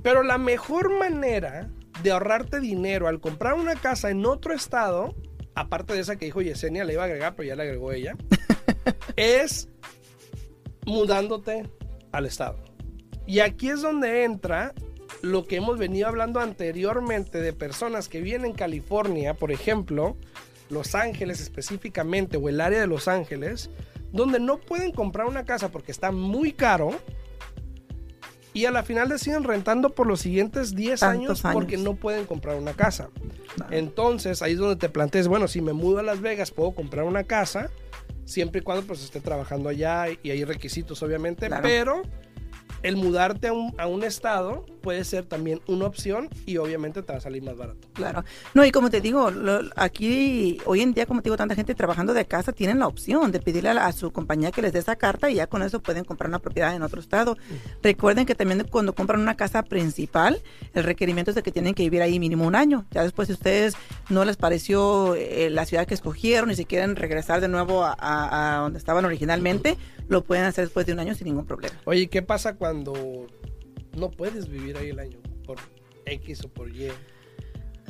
Pero 0.01 0.23
la 0.23 0.37
mejor 0.37 0.97
manera 0.97 1.69
de 2.03 2.11
ahorrarte 2.11 2.59
dinero 2.59 3.07
al 3.07 3.19
comprar 3.19 3.53
una 3.53 3.75
casa 3.75 4.09
en 4.09 4.25
otro 4.25 4.53
estado, 4.53 5.15
aparte 5.55 5.93
de 5.93 5.99
esa 5.99 6.15
que 6.15 6.25
dijo 6.25 6.41
Yesenia, 6.41 6.83
le 6.83 6.93
iba 6.93 7.03
a 7.03 7.05
agregar, 7.05 7.35
pero 7.35 7.47
ya 7.47 7.55
le 7.55 7.63
agregó 7.63 7.91
ella, 7.91 8.15
es 9.15 9.69
mudándote 10.85 11.69
al 12.11 12.25
estado. 12.25 12.57
Y 13.27 13.39
aquí 13.39 13.69
es 13.69 13.81
donde 13.81 14.23
entra 14.23 14.73
lo 15.21 15.45
que 15.45 15.57
hemos 15.57 15.77
venido 15.77 16.07
hablando 16.07 16.39
anteriormente 16.39 17.39
de 17.39 17.53
personas 17.53 18.09
que 18.09 18.21
viven 18.21 18.45
en 18.45 18.53
California, 18.53 19.35
por 19.35 19.51
ejemplo, 19.51 20.17
Los 20.69 20.95
Ángeles 20.95 21.39
específicamente, 21.41 22.37
o 22.37 22.49
el 22.49 22.59
área 22.59 22.79
de 22.79 22.87
Los 22.87 23.07
Ángeles, 23.07 23.69
donde 24.11 24.39
no 24.39 24.57
pueden 24.57 24.91
comprar 24.91 25.27
una 25.27 25.45
casa 25.45 25.69
porque 25.69 25.91
está 25.91 26.11
muy 26.11 26.53
caro. 26.53 26.91
Y 28.53 28.65
a 28.65 28.71
la 28.71 28.83
final 28.83 29.07
deciden 29.07 29.43
rentando 29.45 29.91
por 29.95 30.07
los 30.07 30.19
siguientes 30.19 30.75
10 30.75 31.03
años, 31.03 31.41
porque 31.53 31.77
no 31.77 31.95
pueden 31.95 32.25
comprar 32.25 32.57
una 32.57 32.73
casa. 32.73 33.09
Entonces 33.69 34.41
ahí 34.41 34.53
es 34.53 34.57
donde 34.57 34.75
te 34.75 34.89
planteas, 34.89 35.27
bueno, 35.27 35.47
si 35.47 35.61
me 35.61 35.73
mudo 35.73 35.99
a 35.99 36.03
Las 36.03 36.21
Vegas 36.21 36.51
puedo 36.51 36.71
comprar 36.71 37.05
una 37.05 37.23
casa, 37.23 37.69
siempre 38.25 38.61
y 38.61 38.63
cuando 38.63 38.85
pues 38.85 39.03
esté 39.03 39.19
trabajando 39.21 39.69
allá 39.69 40.05
y 40.21 40.29
hay 40.31 40.43
requisitos 40.43 41.01
obviamente, 41.03 41.47
Claro. 41.47 41.63
pero 41.63 42.01
el 42.83 42.95
mudarte 42.97 43.47
a 43.47 43.53
un, 43.53 43.73
a 43.77 43.87
un 43.87 44.03
estado 44.03 44.65
puede 44.81 45.03
ser 45.03 45.25
también 45.25 45.61
una 45.67 45.85
opción 45.85 46.27
y 46.47 46.57
obviamente 46.57 47.03
te 47.03 47.11
va 47.13 47.17
a 47.19 47.21
salir 47.21 47.43
más 47.43 47.55
barato. 47.55 47.87
Claro. 47.93 48.23
No, 48.55 48.65
y 48.65 48.71
como 48.71 48.89
te 48.89 48.99
digo, 49.01 49.29
lo- 49.29 49.61
aquí 49.75 50.57
hoy 50.65 50.81
en 50.81 50.93
día, 50.93 51.05
como 51.05 51.21
te 51.21 51.25
digo, 51.25 51.37
tanta 51.37 51.53
gente 51.55 51.75
trabajando 51.75 52.13
de 52.15 52.25
casa 52.25 52.51
tienen 52.51 52.79
la 52.79 52.87
opción 52.87 53.31
de 53.31 53.39
pedirle 53.39 53.69
a, 53.69 53.73
la- 53.75 53.85
a 53.85 53.91
su 53.91 54.11
compañía 54.11 54.51
que 54.51 54.61
les 54.63 54.73
dé 54.73 54.79
esa 54.79 54.95
carta 54.95 55.29
y 55.29 55.35
ya 55.35 55.47
con 55.47 55.61
eso 55.61 55.81
pueden 55.81 56.03
comprar 56.03 56.29
una 56.29 56.39
propiedad 56.39 56.75
en 56.75 56.81
otro 56.81 56.99
estado. 56.99 57.37
Recuerden 57.83 58.25
que 58.25 58.33
también 58.35 58.65
cuando 58.71 58.93
compran 58.95 59.21
una 59.21 59.35
casa 59.37 59.63
principal, 59.63 60.41
el 60.73 60.83
requerimiento 60.83 61.31
es 61.31 61.35
de 61.35 61.43
que 61.43 61.51
tienen 61.51 61.73
que 61.75 61.83
vivir 61.83 62.01
ahí 62.01 62.19
mínimo 62.19 62.45
un 62.47 62.55
año. 62.55 62.85
Ya 62.91 63.03
después, 63.03 63.27
si 63.27 63.33
ustedes 63.33 63.75
no 64.09 64.25
les 64.25 64.37
pareció 64.37 65.15
eh, 65.15 65.49
la 65.51 65.65
ciudad 65.65 65.85
que 65.85 65.93
escogieron 65.93 66.49
y 66.51 66.55
si 66.55 66.65
quieren 66.65 66.95
regresar 66.95 67.39
de 67.41 67.47
nuevo 67.47 67.83
a, 67.83 67.95
a- 67.99 68.57
a 68.57 68.61
donde 68.61 68.79
estaban 68.79 69.05
originalmente, 69.05 69.77
lo 70.11 70.23
pueden 70.23 70.43
hacer 70.45 70.65
después 70.65 70.85
de 70.85 70.93
un 70.93 70.99
año 70.99 71.15
sin 71.15 71.25
ningún 71.25 71.45
problema. 71.45 71.75
Oye, 71.85 72.07
¿qué 72.07 72.21
pasa 72.21 72.55
cuando 72.55 73.27
no 73.97 74.11
puedes 74.11 74.49
vivir 74.49 74.77
ahí 74.77 74.89
el 74.89 74.99
año 74.99 75.17
por 75.45 75.57
X 76.05 76.43
o 76.43 76.49
por 76.49 76.69
Y? 76.69 76.89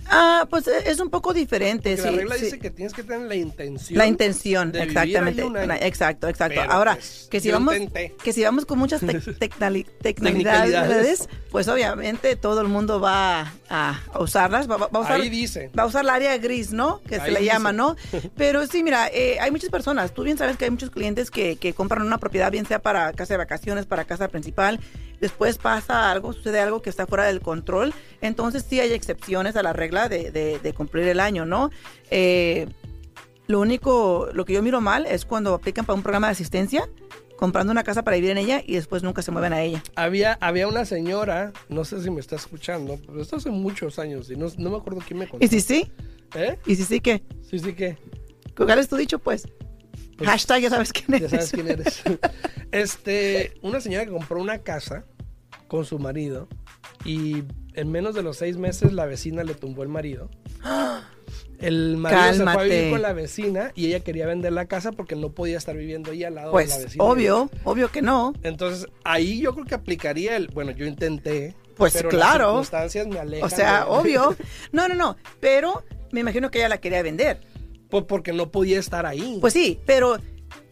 Ah, 0.08 0.48
pues 0.50 0.68
eh, 0.68 0.72
es 0.86 1.00
un 1.00 1.10
poco 1.10 1.34
diferente. 1.34 1.96
Porque 1.96 2.12
la 2.12 2.18
regla 2.18 2.36
sí. 2.36 2.46
dice 2.46 2.60
que 2.60 2.70
tienes 2.70 2.94
que 2.94 3.04
tener 3.04 3.28
la 3.28 3.36
intención. 3.36 3.98
La 3.98 4.08
intención, 4.08 4.72
de 4.72 4.80
vivir 4.82 4.98
exactamente. 4.98 5.42
ahí 5.42 5.48
un 5.48 5.58
año. 5.58 5.66
Una- 5.66 5.78
Exacto, 5.78 6.28
exacto. 6.28 6.60
Pero, 6.62 6.72
Ahora, 6.72 6.94
pues, 6.96 7.28
que 7.30 7.40
si 7.40 7.52
vamos 7.52 7.76
intenté. 7.76 8.16
que 8.24 8.34
si 8.34 8.44
vamos 8.44 8.66
con 8.66 8.78
muchas 8.80 9.02
tec- 9.04 9.86
Tecnicalidades. 10.02 11.28
Pues 11.52 11.68
obviamente 11.68 12.36
todo 12.38 12.62
el 12.62 12.70
mundo 12.70 13.00
va 13.02 13.52
a, 13.70 14.00
a 14.14 14.20
usarlas, 14.22 14.70
va, 14.72 14.88
a 14.92 15.00
usar 15.00 15.20
Ahí 15.20 15.30
dice. 15.30 15.70
va 15.78 15.84
a 15.84 15.86
usar 15.86 16.04
el 16.06 16.10
área 16.10 16.38
gris, 16.38 16.72
¿no? 16.72 17.02
Que 17.02 17.20
se 17.20 17.30
le 17.30 17.40
dice. 17.42 17.52
llama, 17.52 17.74
¿no? 17.74 17.98
Pero 18.38 18.66
sí, 18.68 18.84
mira, 18.84 19.10
eh, 19.10 19.38
hay 19.42 19.52
muchas 19.52 19.70
personas, 19.70 20.14
tú 20.14 20.24
bien 20.24 20.38
sabes 20.38 20.56
que 20.58 20.64
hay 20.66 20.72
muchos 20.72 20.90
clientes 20.92 21.30
que, 21.30 21.58
que 21.58 21.74
compran 21.74 22.04
una 22.04 22.18
propiedad, 22.20 22.50
bien 22.52 22.66
sea 22.66 22.80
para 22.80 23.12
casa 23.14 23.34
de 23.34 23.38
vacaciones, 23.40 23.86
para 23.86 24.06
casa 24.06 24.30
principal, 24.30 24.80
después 25.20 25.58
pasa 25.58 26.10
algo, 26.10 26.32
sucede 26.34 26.60
algo 26.62 26.82
que 26.82 26.90
está 26.90 27.06
fuera 27.06 27.26
del 27.26 27.42
control, 27.42 27.94
entonces 28.22 28.66
sí 28.68 28.80
hay 28.80 28.94
excepciones 28.94 29.56
a 29.58 29.62
la 29.64 29.74
regla 29.74 30.08
de, 30.08 30.32
de- 30.32 30.58
de 30.60 30.74
cumplir 30.74 31.08
el 31.10 31.20
año, 31.20 31.46
¿no? 31.46 31.70
Eh, 32.10 32.68
lo 33.48 33.60
único, 33.60 34.30
lo 34.34 34.46
que 34.46 34.54
yo 34.54 34.62
miro 34.64 34.80
mal 34.80 35.06
es 35.06 35.26
cuando 35.26 35.54
aplican 35.54 35.86
para 35.86 35.96
un 35.96 36.04
programa 36.04 36.28
de 36.28 36.32
asistencia, 36.32 36.88
comprando 37.42 37.72
una 37.72 37.84
casa 37.84 38.04
para 38.04 38.18
vivir 38.18 38.30
en 38.30 38.38
ella 38.38 38.62
y 38.64 38.76
después 38.76 39.02
nunca 39.02 39.24
se 39.24 39.32
mueven 39.32 39.52
a 39.52 39.64
ella. 39.64 39.82
Había, 39.96 40.38
había 40.42 40.68
una 40.68 40.86
señora, 40.86 41.52
no 41.70 41.84
sé 41.86 42.00
si 42.04 42.12
me 42.12 42.20
está 42.20 42.36
escuchando, 42.36 43.00
pero 43.04 43.20
esto 43.20 43.38
hace 43.38 43.50
muchos 43.50 43.98
años 43.98 44.30
y 44.30 44.36
no, 44.36 44.46
no 44.60 44.70
me 44.70 44.78
acuerdo 44.78 45.02
quién 45.04 45.18
me 45.18 45.28
contó. 45.28 45.44
Y 45.44 45.50
si 45.50 45.60
sí, 45.60 45.92
¿Eh? 46.36 46.60
y 46.68 46.76
si 46.76 46.84
sí, 46.84 47.00
¿qué? 47.00 47.24
Sí, 47.50 47.58
sí 47.58 47.74
que. 47.74 47.98
¿Cuál 48.56 48.78
es 48.78 48.88
tu 48.88 48.96
dicho, 48.96 49.18
pues? 49.18 49.48
Pues, 50.20 50.30
Hashtag, 50.30 50.62
ya 50.62 50.70
sabes 50.70 50.94
quién 50.94 51.08
Ya 51.08 51.18
eres. 51.18 51.32
sabes 51.32 51.52
quién 51.52 51.68
eres. 51.68 52.04
este, 52.72 53.56
una 53.64 53.82
señora 53.82 54.06
que 54.06 54.12
compró 54.12 54.40
una 54.40 54.60
casa 54.60 55.04
con 55.68 55.84
su 55.84 55.98
marido 55.98 56.48
y 57.06 57.42
en 57.74 57.92
menos 57.92 58.14
de 58.14 58.22
los 58.22 58.38
seis 58.38 58.58
meses 58.58 58.94
la 58.94 59.08
vecina 59.08 59.44
le 59.44 59.56
tumbó 59.56 59.82
el 59.82 59.90
marido. 59.90 60.30
El 61.60 61.98
marido 61.98 62.34
se 62.34 62.44
fue 62.44 62.52
a 62.52 62.64
vivir 62.64 62.70
Cálmate. 62.78 62.90
con 62.92 63.02
la 63.02 63.14
vecina 63.14 63.72
y 63.76 63.88
ella 63.88 64.00
quería 64.00 64.26
vender 64.26 64.52
la 64.54 64.66
casa 64.66 64.92
porque 64.92 65.16
no 65.16 65.30
podía 65.30 65.58
estar 65.58 65.76
viviendo 65.78 66.12
ahí 66.12 66.24
al 66.24 66.36
lado 66.36 66.48
de 66.48 66.52
Pues 66.54 66.70
la 66.70 66.78
vecina. 66.80 67.04
obvio, 67.04 67.50
obvio 67.64 67.92
que 67.92 68.02
no. 68.02 68.34
Entonces, 68.44 68.88
ahí 69.04 69.40
yo 69.42 69.54
creo 69.54 69.66
que 69.66 69.76
aplicaría 69.76 70.36
el, 70.38 70.48
bueno, 70.48 70.72
yo 70.72 70.86
intenté. 70.86 71.56
Pues 71.78 71.94
pero 71.94 72.10
claro. 72.10 72.40
Las 72.58 72.68
circunstancias 72.68 73.08
me 73.08 73.20
alejan. 73.20 73.46
O 73.46 73.50
sea, 73.56 73.80
de- 73.86 73.90
obvio. 73.92 74.36
No, 74.72 74.88
no, 74.88 74.96
no. 74.96 75.18
Pero 75.40 75.84
me 76.12 76.20
imagino 76.22 76.50
que 76.52 76.60
ella 76.60 76.70
la 76.70 76.80
quería 76.80 77.02
vender. 77.04 77.42
Pues 77.90 78.06
porque 78.08 78.32
no 78.34 78.50
podía 78.52 78.80
estar 78.80 79.06
ahí. 79.06 79.38
Pues 79.42 79.54
sí, 79.54 79.80
pero 79.86 80.18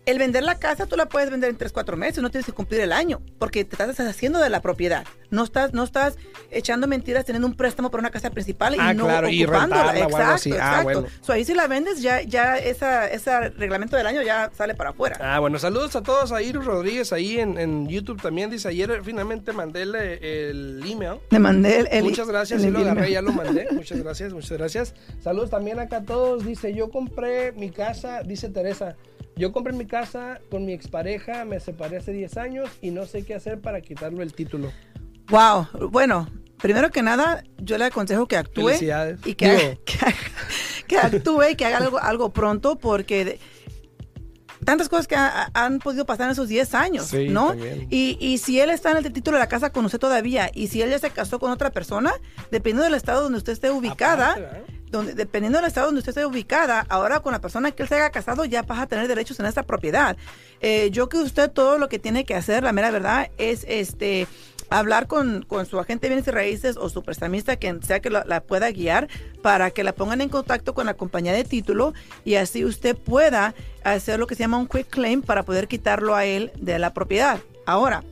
el 0.09 0.19
vender 0.19 0.43
la 0.43 0.59
casa 0.59 0.85
tú 0.85 0.95
la 0.95 1.07
puedes 1.07 1.29
vender 1.29 1.49
en 1.49 1.57
3, 1.57 1.71
4 1.71 1.97
meses, 1.97 2.21
no 2.21 2.29
tienes 2.29 2.45
que 2.45 2.51
cumplir 2.51 2.81
el 2.81 2.91
año, 2.91 3.21
porque 3.37 3.63
te 3.65 3.75
estás 3.75 3.87
deshaciendo 3.87 4.39
de 4.39 4.49
la 4.49 4.61
propiedad. 4.61 5.05
No 5.31 5.43
estás, 5.43 5.73
no 5.73 5.83
estás 5.83 6.15
echando 6.49 6.87
mentiras 6.87 7.23
teniendo 7.25 7.47
un 7.47 7.53
préstamo 7.55 7.91
para 7.91 7.99
una 8.01 8.09
casa 8.09 8.31
principal 8.31 8.73
y 8.75 8.77
Ah, 8.79 8.93
no 8.95 9.05
claro, 9.05 9.29
y 9.29 9.43
ocupándola. 9.43 9.91
algo 9.91 10.03
exacto. 10.09 10.23
Ah, 10.25 10.35
exacto. 10.55 10.83
bueno. 10.83 11.07
So, 11.21 11.33
ahí 11.33 11.45
si 11.45 11.53
la 11.53 11.67
vendes, 11.67 12.01
ya, 12.01 12.21
ya 12.23 12.57
esa, 12.57 13.07
ese 13.07 13.49
reglamento 13.51 13.95
del 13.95 14.07
año 14.07 14.23
ya 14.23 14.49
sale 14.57 14.73
para 14.73 14.89
afuera. 14.89 15.17
Ah, 15.21 15.39
bueno, 15.39 15.59
saludos 15.59 15.95
a 15.95 16.01
todos. 16.01 16.31
A 16.31 16.41
Iris 16.41 16.65
Rodríguez 16.65 17.13
ahí 17.13 17.39
en, 17.39 17.59
en 17.59 17.87
YouTube 17.87 18.19
también. 18.21 18.49
Dice, 18.49 18.67
ayer 18.69 19.01
finalmente 19.03 19.53
mandé 19.53 19.83
el, 19.83 19.93
el 19.95 20.83
email. 20.87 21.19
Le 21.29 21.39
mandé 21.39 21.79
el, 21.81 21.87
el- 21.91 22.03
muchas 22.03 22.27
gracias, 22.27 22.59
el 22.61 22.65
sí 22.67 22.71
lo 22.71 22.79
email. 22.79 22.91
agarré, 22.93 23.11
ya 23.11 23.21
lo 23.21 23.31
mandé. 23.31 23.67
Muchas 23.71 23.99
gracias, 23.99 24.33
muchas 24.33 24.57
gracias. 24.57 24.93
Saludos 25.23 25.49
también 25.51 25.79
acá 25.79 25.97
a 25.97 26.03
todos. 26.03 26.43
Dice, 26.45 26.73
yo 26.73 26.89
compré 26.89 27.51
mi 27.51 27.69
casa, 27.69 28.21
dice 28.23 28.49
Teresa, 28.49 28.95
yo 29.39 29.51
compré 29.51 29.73
mi 29.73 29.85
casa 29.85 30.39
con 30.51 30.65
mi 30.65 30.73
expareja, 30.73 31.45
me 31.45 31.59
separé 31.59 31.97
hace 31.97 32.11
10 32.11 32.37
años 32.37 32.69
y 32.81 32.91
no 32.91 33.05
sé 33.05 33.23
qué 33.23 33.33
hacer 33.35 33.59
para 33.59 33.81
quitarle 33.81 34.21
el 34.23 34.33
título. 34.33 34.71
Wow, 35.29 35.89
bueno, 35.89 36.27
primero 36.57 36.89
que 36.91 37.01
nada, 37.01 37.43
yo 37.57 37.77
le 37.77 37.85
aconsejo 37.85 38.27
que 38.27 38.35
actúe 38.37 38.69
y 39.25 39.35
que, 39.35 39.45
haga- 39.45 39.77
que, 39.85 39.97
haga- 40.05 40.15
que 40.87 40.97
actúe 40.97 41.43
y 41.51 41.55
que 41.55 41.65
haga 41.65 41.77
algo, 41.77 41.99
algo 41.99 42.31
pronto 42.33 42.77
porque 42.77 43.25
de- 43.25 43.39
tantas 44.65 44.89
cosas 44.89 45.07
que 45.07 45.15
ha- 45.15 45.49
han 45.53 45.79
podido 45.79 46.05
pasar 46.05 46.25
en 46.25 46.31
esos 46.33 46.49
10 46.49 46.75
años, 46.75 47.05
Sí, 47.07 47.29
¿no? 47.29 47.55
Y, 47.89 48.17
y 48.19 48.37
si 48.39 48.59
él 48.59 48.69
está 48.69 48.91
en 48.91 48.97
el 48.97 49.13
título 49.13 49.37
de 49.37 49.43
la 49.43 49.47
casa 49.49 49.71
con 49.71 49.85
usted 49.85 49.99
todavía 49.99 50.51
y 50.53 50.67
si 50.67 50.81
él 50.81 50.89
ya 50.89 50.99
se 50.99 51.09
casó 51.11 51.39
con 51.39 51.49
otra 51.51 51.71
persona, 51.71 52.11
dependiendo 52.51 52.83
del 52.83 52.95
estado 52.95 53.21
donde 53.23 53.37
usted 53.37 53.53
esté 53.53 53.69
ubicada. 53.71 54.63
Donde, 54.89 55.13
dependiendo 55.13 55.59
del 55.59 55.67
estado 55.67 55.87
donde 55.87 55.99
usted 55.99 56.11
esté 56.11 56.25
ubicada, 56.25 56.85
ahora 56.89 57.19
con 57.19 57.31
la 57.31 57.39
persona 57.39 57.71
que 57.71 57.83
él 57.83 57.89
se 57.89 57.95
haya 57.95 58.09
casado 58.09 58.45
ya 58.45 58.63
vas 58.63 58.79
a 58.79 58.87
tener 58.87 59.07
derechos 59.07 59.39
en 59.39 59.45
esta 59.45 59.63
propiedad. 59.63 60.17
Eh, 60.61 60.89
yo 60.91 61.09
que 61.09 61.17
usted 61.17 61.51
todo 61.51 61.77
lo 61.77 61.89
que 61.89 61.99
tiene 61.99 62.25
que 62.25 62.35
hacer, 62.35 62.63
la 62.63 62.73
mera 62.73 62.91
verdad, 62.91 63.29
es 63.37 63.65
este 63.67 64.27
hablar 64.69 65.07
con, 65.07 65.43
con 65.43 65.65
su 65.65 65.79
agente 65.79 66.07
de 66.07 66.15
bienes 66.15 66.27
y 66.27 66.31
raíces 66.31 66.77
o 66.77 66.89
su 66.89 67.03
prestamista, 67.03 67.55
quien 67.57 67.81
sea 67.81 67.99
que 68.01 68.09
la 68.09 68.41
pueda 68.41 68.69
guiar, 68.71 69.07
para 69.41 69.71
que 69.71 69.83
la 69.83 69.93
pongan 69.93 70.21
en 70.21 70.29
contacto 70.29 70.73
con 70.73 70.85
la 70.85 70.93
compañía 70.93 71.33
de 71.33 71.43
título 71.43 71.93
y 72.23 72.35
así 72.35 72.65
usted 72.65 72.95
pueda 72.95 73.55
hacer 73.83 74.19
lo 74.19 74.27
que 74.27 74.35
se 74.35 74.43
llama 74.43 74.57
un 74.57 74.67
quick 74.67 74.89
claim 74.89 75.21
para 75.21 75.43
poder 75.43 75.67
quitarlo 75.67 76.15
a 76.15 76.25
él 76.25 76.51
de 76.57 76.77
la 76.77 76.93
propiedad. 76.93 77.39
Ahora, 77.65 78.03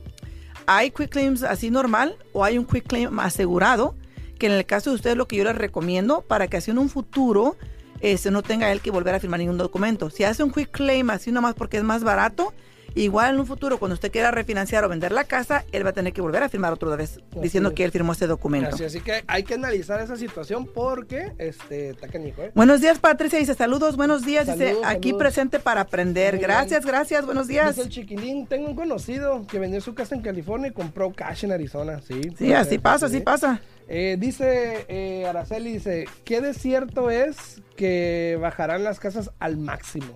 hay 0.66 0.90
quick 0.90 1.10
claims 1.10 1.42
así 1.42 1.70
normal 1.70 2.16
o 2.32 2.44
hay 2.44 2.58
un 2.58 2.66
quick 2.66 2.86
claim 2.86 3.18
asegurado, 3.20 3.94
que 4.38 4.46
en 4.46 4.52
el 4.52 4.64
caso 4.64 4.90
de 4.90 4.96
ustedes 4.96 5.16
lo 5.16 5.28
que 5.28 5.36
yo 5.36 5.44
les 5.44 5.56
recomiendo 5.56 6.22
para 6.22 6.48
que 6.48 6.56
así 6.56 6.70
en 6.70 6.78
un 6.78 6.88
futuro 6.88 7.56
este, 8.00 8.30
no 8.30 8.42
tenga 8.42 8.70
él 8.72 8.80
que 8.80 8.90
volver 8.90 9.14
a 9.14 9.20
firmar 9.20 9.40
ningún 9.40 9.58
documento. 9.58 10.10
Si 10.10 10.24
hace 10.24 10.42
un 10.42 10.52
quick 10.52 10.70
claim 10.70 11.10
así 11.10 11.32
nomás 11.32 11.54
porque 11.54 11.76
es 11.78 11.84
más 11.84 12.04
barato, 12.04 12.52
igual 12.94 13.34
en 13.34 13.40
un 13.40 13.46
futuro 13.46 13.78
cuando 13.78 13.94
usted 13.94 14.10
quiera 14.10 14.30
refinanciar 14.30 14.84
o 14.84 14.88
vender 14.88 15.12
la 15.12 15.24
casa, 15.24 15.64
él 15.72 15.84
va 15.84 15.90
a 15.90 15.92
tener 15.92 16.12
que 16.12 16.20
volver 16.20 16.42
a 16.42 16.48
firmar 16.48 16.72
otra 16.72 16.94
vez 16.96 17.20
diciendo 17.40 17.70
es. 17.70 17.74
que 17.74 17.84
él 17.84 17.90
firmó 17.92 18.12
este 18.12 18.26
documento. 18.26 18.74
Así, 18.74 18.84
así 18.84 19.00
que 19.00 19.24
hay 19.26 19.42
que 19.42 19.54
analizar 19.54 20.00
esa 20.00 20.16
situación 20.16 20.66
porque 20.66 21.32
este, 21.38 21.90
está 21.90 22.08
canijo, 22.08 22.42
¿eh? 22.42 22.52
Buenos 22.54 22.80
días, 22.80 22.98
Patricia. 22.98 23.38
Dice 23.38 23.54
saludos, 23.54 23.96
buenos 23.96 24.24
días. 24.24 24.46
dice 24.46 24.68
Saludos, 24.68 24.86
aquí 24.86 25.08
saludos. 25.10 25.22
presente 25.22 25.58
para 25.60 25.82
aprender. 25.82 26.34
Muy 26.34 26.42
gracias, 26.42 26.84
bien. 26.84 26.94
gracias. 26.94 27.24
Buenos 27.24 27.46
días. 27.48 27.76
Dice 27.76 27.82
el 27.86 27.92
chiquilín, 27.92 28.46
tengo 28.46 28.68
un 28.68 28.74
conocido 28.76 29.46
que 29.46 29.58
vendió 29.58 29.80
su 29.80 29.94
casa 29.94 30.14
en 30.14 30.22
California 30.22 30.68
y 30.68 30.72
compró 30.72 31.12
cash 31.12 31.44
en 31.44 31.52
Arizona. 31.52 32.00
Sí, 32.06 32.20
Sí, 32.36 32.52
así 32.52 32.78
pasa, 32.78 33.08
sí. 33.08 33.16
así 33.16 33.24
pasa. 33.24 33.60
Eh, 33.90 34.16
dice 34.18 34.84
eh, 34.88 35.26
Araceli, 35.26 35.72
dice, 35.72 36.04
¿qué 36.24 36.40
de 36.42 36.52
cierto 36.52 37.10
es 37.10 37.62
que 37.76 38.36
bajarán 38.40 38.84
las 38.84 39.00
casas 39.00 39.30
al 39.38 39.56
máximo? 39.56 40.14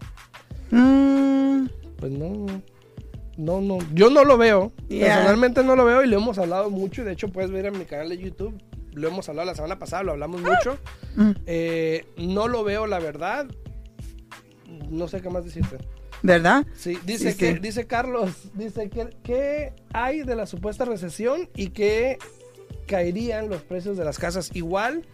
Mm, 0.70 1.41
Pues 2.02 2.11
no, 2.11 2.47
no, 3.37 3.61
no, 3.61 3.78
yo 3.94 4.11
no 4.11 4.25
lo 4.25 4.37
veo. 4.37 4.73
Yeah. 4.88 5.14
Personalmente 5.14 5.62
no 5.62 5.76
lo 5.76 5.85
veo 5.85 6.02
y 6.02 6.09
lo 6.09 6.16
hemos 6.16 6.37
hablado 6.37 6.68
mucho. 6.68 7.04
De 7.04 7.12
hecho, 7.12 7.28
puedes 7.28 7.52
ver 7.52 7.66
en 7.66 7.78
mi 7.78 7.85
canal 7.85 8.09
de 8.09 8.18
YouTube. 8.18 8.61
Lo 8.92 9.06
hemos 9.06 9.28
hablado 9.28 9.47
la 9.47 9.54
semana 9.54 9.78
pasada, 9.78 10.02
lo 10.02 10.11
hablamos 10.11 10.40
mucho. 10.42 10.78
mm. 11.14 11.30
Eh, 11.47 12.04
no 12.16 12.49
lo 12.49 12.64
veo, 12.64 12.88
la 12.88 12.99
verdad. 12.99 13.47
No 14.90 15.06
sé 15.06 15.21
qué 15.21 15.30
más 15.30 15.44
decirte. 15.44 15.78
¿Verdad? 16.25 16.66
Sí, 16.75 16.99
dice 17.06 17.30
Sí, 17.30 17.38
que, 17.38 17.52
sí. 17.54 17.59
dice 17.61 17.87
Carlos, 17.87 18.50
dice 18.54 18.90
que 18.90 19.11
qué 19.23 19.73
hay 19.92 20.23
de 20.23 20.35
la 20.35 20.47
supuesta 20.47 20.85
recesión 20.85 21.49
y 21.54 21.68
que 21.68 22.18
caerían 22.88 23.49
los 23.49 23.62
precios 23.62 23.97
de 23.97 24.04
las 24.04 24.18
casas. 24.18 24.50
Igual 24.54 25.06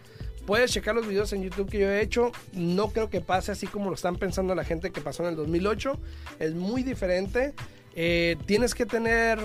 puedes 0.49 0.71
checar 0.71 0.95
los 0.95 1.07
videos 1.07 1.31
en 1.31 1.43
YouTube 1.43 1.69
que 1.69 1.77
yo 1.77 1.91
he 1.91 2.01
hecho. 2.01 2.31
No 2.53 2.89
creo 2.89 3.07
que 3.07 3.21
pase 3.21 3.51
así 3.51 3.67
como 3.67 3.89
lo 3.89 3.95
están 3.95 4.15
pensando 4.15 4.55
la 4.55 4.63
gente 4.63 4.89
que 4.89 4.99
pasó 4.99 5.21
en 5.21 5.29
el 5.29 5.35
2008. 5.35 5.99
Es 6.39 6.55
muy 6.55 6.81
diferente. 6.81 7.53
Eh, 7.93 8.35
tienes 8.47 8.73
que 8.73 8.87
tener 8.87 9.37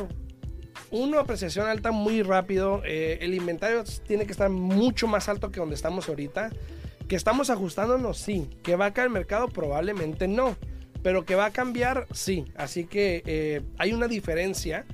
una 0.90 1.20
apreciación 1.20 1.68
alta 1.68 1.92
muy 1.92 2.22
rápido. 2.22 2.80
Eh, 2.86 3.18
el 3.20 3.34
inventario 3.34 3.84
tiene 4.06 4.24
que 4.24 4.32
estar 4.32 4.48
mucho 4.48 5.06
más 5.06 5.28
alto 5.28 5.50
que 5.50 5.60
donde 5.60 5.74
estamos 5.74 6.08
ahorita. 6.08 6.48
Que 7.06 7.16
estamos 7.16 7.50
ajustándonos, 7.50 8.16
sí. 8.16 8.48
Que 8.62 8.74
va 8.74 8.86
a 8.86 8.94
caer 8.94 9.08
el 9.08 9.12
mercado, 9.12 9.48
probablemente 9.48 10.26
no. 10.26 10.56
Pero 11.02 11.26
que 11.26 11.34
va 11.34 11.44
a 11.44 11.50
cambiar, 11.50 12.06
sí. 12.12 12.46
Así 12.56 12.86
que 12.86 13.22
eh, 13.26 13.60
hay 13.76 13.92
una 13.92 14.08
diferencia 14.08 14.86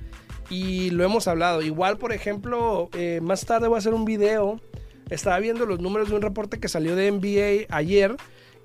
y 0.49 0.89
lo 0.89 1.05
hemos 1.05 1.29
hablado. 1.29 1.61
Igual, 1.61 1.97
por 1.97 2.11
ejemplo, 2.11 2.89
más 3.21 3.45
tarde 3.45 3.69
voy 3.69 3.77
a 3.77 3.79
hacer 3.79 3.93
un 3.93 4.03
video. 4.03 4.59
Estaba 5.11 5.37
viendo 5.39 5.65
los 5.67 5.79
números 5.79 6.09
de 6.09 6.15
un 6.15 6.21
reporte 6.23 6.59
que 6.59 6.67
salió 6.67 6.95
de 6.95 7.11
NBA 7.11 7.73
ayer. 7.75 8.15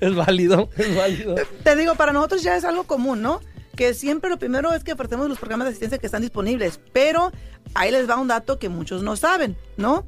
es 0.00 0.14
válido, 0.14 0.68
es 0.76 0.96
válido. 0.96 1.36
Te 1.62 1.76
digo, 1.76 1.94
para 1.94 2.12
nosotros 2.12 2.42
ya 2.42 2.56
es 2.56 2.64
algo 2.64 2.84
común, 2.84 3.22
¿no? 3.22 3.40
Que 3.76 3.94
siempre 3.94 4.30
lo 4.30 4.38
primero 4.38 4.72
es 4.72 4.84
que 4.84 4.92
ofrecemos 4.92 5.28
los 5.28 5.38
programas 5.38 5.66
de 5.66 5.70
asistencia 5.70 5.98
que 5.98 6.06
están 6.06 6.22
disponibles, 6.22 6.80
pero 6.92 7.32
ahí 7.74 7.90
les 7.90 8.08
va 8.08 8.16
un 8.16 8.28
dato 8.28 8.58
que 8.58 8.68
muchos 8.68 9.02
no 9.02 9.16
saben, 9.16 9.56
¿no? 9.76 10.04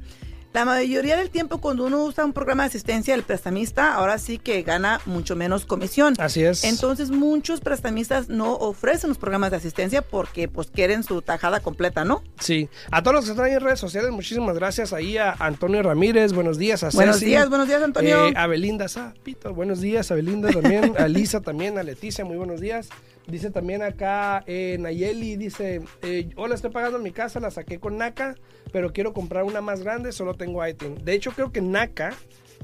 La 0.53 0.65
mayoría 0.65 1.17
del 1.17 1.31
tiempo 1.31 1.57
cuando 1.59 1.85
uno 1.85 2.03
usa 2.03 2.23
un 2.23 2.31
programa 2.31 2.61
de 2.63 2.67
asistencia, 2.67 3.15
el 3.15 3.23
prestamista 3.23 3.95
ahora 3.95 4.19
sí 4.19 4.37
que 4.37 4.61
gana 4.61 5.01
mucho 5.05 5.35
menos 5.35 5.65
comisión. 5.65 6.13
Así 6.19 6.43
es. 6.43 6.63
Entonces 6.63 7.09
muchos 7.09 7.59
prestamistas 7.59 8.29
no 8.29 8.53
ofrecen 8.53 9.09
los 9.09 9.17
programas 9.17 9.49
de 9.49 9.57
asistencia 9.57 10.03
porque 10.03 10.47
pues 10.47 10.67
quieren 10.67 11.03
su 11.03 11.23
tajada 11.23 11.59
completa, 11.61 12.05
¿no? 12.05 12.21
Sí, 12.39 12.69
a 12.91 13.01
todos 13.01 13.15
los 13.15 13.25
que 13.25 13.31
están 13.31 13.45
ahí 13.47 13.53
en 13.53 13.61
redes 13.61 13.79
sociales, 13.79 14.11
muchísimas 14.11 14.55
gracias. 14.55 14.93
Ahí 14.93 15.17
a 15.17 15.31
Antonio 15.39 15.81
Ramírez, 15.81 16.33
buenos 16.33 16.59
días. 16.59 16.83
A 16.83 16.89
Buenos 16.91 17.15
Ceci, 17.15 17.25
días, 17.31 17.49
buenos 17.49 17.67
días, 17.67 17.81
Antonio. 17.81 18.27
eh, 18.27 18.33
a 18.37 18.45
Belinda 18.45 18.87
Zapito, 18.87 19.55
buenos 19.55 19.81
días. 19.81 20.11
A 20.11 20.15
Belinda 20.15 20.51
también, 20.51 20.93
a 20.99 21.07
Lisa 21.07 21.41
también, 21.41 21.79
a 21.79 21.83
Leticia, 21.83 22.25
muy 22.25 22.37
buenos 22.37 22.61
días. 22.61 22.89
Dice 23.27 23.51
también 23.51 23.81
acá 23.81 24.43
eh, 24.47 24.77
Nayeli, 24.79 25.37
dice, 25.37 25.81
eh, 26.01 26.29
hola, 26.35 26.55
estoy 26.55 26.71
pagando 26.71 26.99
mi 26.99 27.11
casa, 27.11 27.39
la 27.39 27.51
saqué 27.51 27.79
con 27.79 27.97
NACA, 27.97 28.35
pero 28.71 28.91
quiero 28.91 29.13
comprar 29.13 29.43
una 29.43 29.61
más 29.61 29.81
grande, 29.81 30.11
solo 30.11 30.33
tengo 30.33 30.65
ITIN. 30.65 31.03
De 31.05 31.13
hecho, 31.13 31.31
creo 31.31 31.51
que 31.51 31.61
NACA 31.61 32.13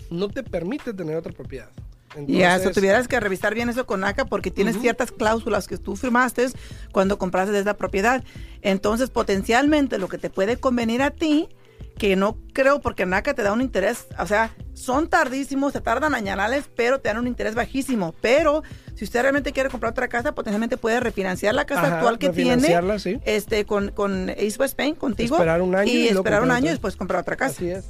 no 0.10 0.28
te 0.30 0.44
permite 0.44 0.94
tener 0.94 1.16
otra 1.16 1.32
propiedad. 1.32 1.70
Ya, 2.28 2.50
eso 2.50 2.58
Entonces, 2.58 2.76
tuvieras 2.76 3.08
que 3.08 3.20
revisar 3.20 3.54
bien 3.54 3.70
eso 3.70 3.86
con 3.86 4.04
ACA 4.04 4.26
porque 4.26 4.50
tienes 4.50 4.80
ciertas 4.80 5.12
cláusulas 5.12 5.68
que 5.68 5.78
tú 5.78 5.96
firmaste 5.96 6.48
cuando 6.92 7.20
compraste 7.20 7.58
esa 7.58 7.76
propiedad. 7.76 8.24
Entonces, 8.62 9.12
potencialmente 9.12 9.98
lo 10.00 10.08
que 10.08 10.18
te 10.18 10.30
puede 10.30 10.58
convenir 10.58 11.04
a 11.04 11.12
ti 11.12 11.48
que 12.00 12.16
no 12.16 12.38
creo 12.54 12.82
porque 12.82 13.06
NACA 13.06 13.36
te 13.36 13.44
da 13.44 13.52
un 13.54 13.62
interés, 13.62 14.08
o 14.18 14.26
sea, 14.26 14.56
son 14.74 15.10
tardísimos, 15.10 15.74
se 15.74 15.82
tardan 15.82 16.16
añanales, 16.16 16.70
pero 16.76 17.00
te 17.00 17.10
dan 17.10 17.20
un 17.20 17.28
interés 17.28 17.54
bajísimo. 17.54 18.16
Pero 18.22 18.64
si 18.96 19.04
usted 19.04 19.22
realmente 19.22 19.52
quiere 19.52 19.70
comprar 19.70 19.92
otra 19.92 20.08
casa, 20.08 20.34
potencialmente 20.34 20.78
puede 20.78 21.00
refinanciar 21.02 21.54
la 21.54 21.66
casa 21.66 21.88
Ajá, 21.88 21.96
actual 21.98 22.18
que 22.18 22.30
tiene 22.30 23.00
sí. 23.00 23.20
este, 23.26 23.66
con, 23.66 23.90
con 23.92 24.30
East 24.30 24.60
West 24.60 24.78
Bank, 24.78 24.98
contigo. 24.98 25.36
Esperar 25.36 25.62
un 25.62 25.76
año 25.76 25.92
y, 25.92 25.98
y 25.98 26.08
esperar 26.08 26.42
un 26.42 26.52
año 26.52 26.68
y 26.68 26.70
después 26.70 26.96
comprar 26.96 27.22
otra 27.22 27.36
casa. 27.36 27.56
Así 27.58 27.70
es. 27.70 27.86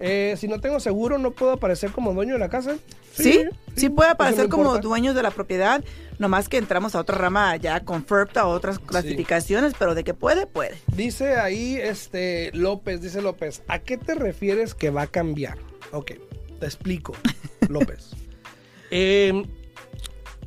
Eh, 0.00 0.34
si 0.38 0.48
no 0.48 0.60
tengo 0.60 0.80
seguro, 0.80 1.18
¿no 1.18 1.30
puedo 1.30 1.52
aparecer 1.52 1.90
como 1.92 2.12
dueño 2.14 2.34
de 2.34 2.40
la 2.40 2.48
casa? 2.48 2.76
Sí, 3.12 3.44
sí, 3.76 3.90
puede 3.90 4.10
aparecer 4.10 4.48
como 4.48 4.64
importa. 4.64 4.82
dueños 4.82 5.14
de 5.14 5.22
la 5.22 5.30
propiedad, 5.30 5.84
nomás 6.18 6.48
que 6.48 6.58
entramos 6.58 6.94
a 6.94 7.00
otra 7.00 7.16
rama 7.16 7.54
ya 7.56 7.80
con 7.80 8.04
FERPTA 8.04 8.42
a 8.42 8.46
otras 8.46 8.78
clasificaciones, 8.78 9.74
pero 9.78 9.94
de 9.94 10.02
que 10.02 10.14
puede, 10.14 10.46
puede. 10.46 10.76
Dice 10.88 11.36
ahí 11.36 11.76
este 11.76 12.50
López, 12.54 13.00
dice 13.00 13.22
López, 13.22 13.62
¿a 13.68 13.78
qué 13.78 13.96
te 13.96 14.14
refieres 14.14 14.74
que 14.74 14.90
va 14.90 15.02
a 15.02 15.06
cambiar? 15.06 15.58
Ok, 15.92 16.12
te 16.58 16.66
explico, 16.66 17.14
López. 17.68 18.10
Eh, 18.90 19.44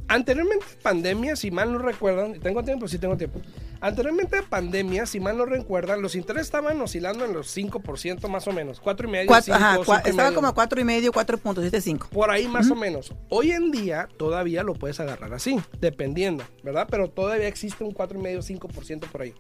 anteriormente 0.10 0.66
pandemia, 0.82 1.36
si 1.36 1.52
mal 1.52 1.72
no 1.72 1.80
recuerdan, 1.80 2.40
¿tengo 2.40 2.64
tiempo? 2.64 2.88
Sí 2.88 2.98
tengo 2.98 3.16
tiempo. 3.16 3.40
Anteriormente 3.80 4.42
pandemia, 4.44 5.06
si 5.06 5.20
mal 5.20 5.38
no 5.38 5.46
recuerdan, 5.46 6.02
los 6.02 6.16
intereses 6.16 6.48
estaban 6.48 6.82
oscilando 6.82 7.26
en 7.26 7.34
los 7.34 7.56
5% 7.56 8.28
más 8.28 8.48
o 8.48 8.52
menos, 8.52 8.80
4 8.80 9.08
y 9.08 9.12
medio, 9.12 9.28
Cuatro- 9.28 9.54
5, 9.54 9.56
ajá, 9.56 9.78
cua- 9.78 9.86
5 9.86 10.02
y 10.06 10.10
estaba 10.10 10.30
medio. 10.30 10.36
como 10.36 10.48
a 10.48 10.54
cuatro 10.54 10.82
y 10.82 10.84
medio, 10.84 11.12
4.75. 11.12 12.10
Por 12.10 12.32
ahí 12.32 12.48
más 12.48 12.72
o 12.72 12.76
menos. 12.76 13.14
Hoy 13.30 13.52
en 13.52 13.72
día 13.72 14.08
todavía 14.18 14.64
lo 14.64 14.74
puedes 14.74 15.00
agarrar 15.00 15.34
así, 15.34 15.60
dependiendo, 15.80 16.44
¿verdad? 16.64 16.88
Pero 16.90 17.10
todavía 17.10 17.48
existe 17.48 17.84
un 17.84 17.94
4,5-5% 17.94 19.08
por 19.12 19.22
ahí. 19.22 19.34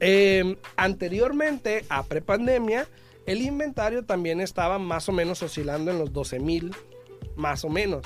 Eh, 0.00 0.56
anteriormente, 0.76 1.84
a 1.88 2.04
prepandemia, 2.04 2.86
el 3.26 3.42
inventario 3.42 4.04
también 4.04 4.40
estaba 4.40 4.78
más 4.78 5.08
o 5.08 5.12
menos 5.12 5.42
oscilando 5.42 5.90
en 5.90 5.98
los 5.98 6.12
12 6.12 6.38
mil, 6.38 6.74
más 7.36 7.64
o 7.64 7.68
menos. 7.68 8.04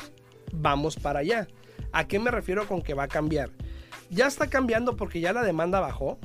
Vamos 0.53 0.97
para 0.97 1.21
allá. 1.21 1.47
¿A 1.93 2.07
qué 2.09 2.19
me 2.19 2.31
refiero 2.31 2.67
con 2.67 2.81
que 2.83 2.95
va 2.95 3.05
a 3.05 3.09
cambiar? 3.09 3.51
Ya 4.13 4.27
está 4.27 4.47
cambiando 4.49 4.97
porque 4.97 5.21
ya 5.21 5.33
la 5.33 5.43
demanda 5.43 5.81
bajó, 5.81 6.19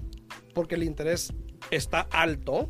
porque 0.54 0.76
el 0.76 0.84
interés 0.84 1.34
está 1.72 2.02
alto, 2.12 2.70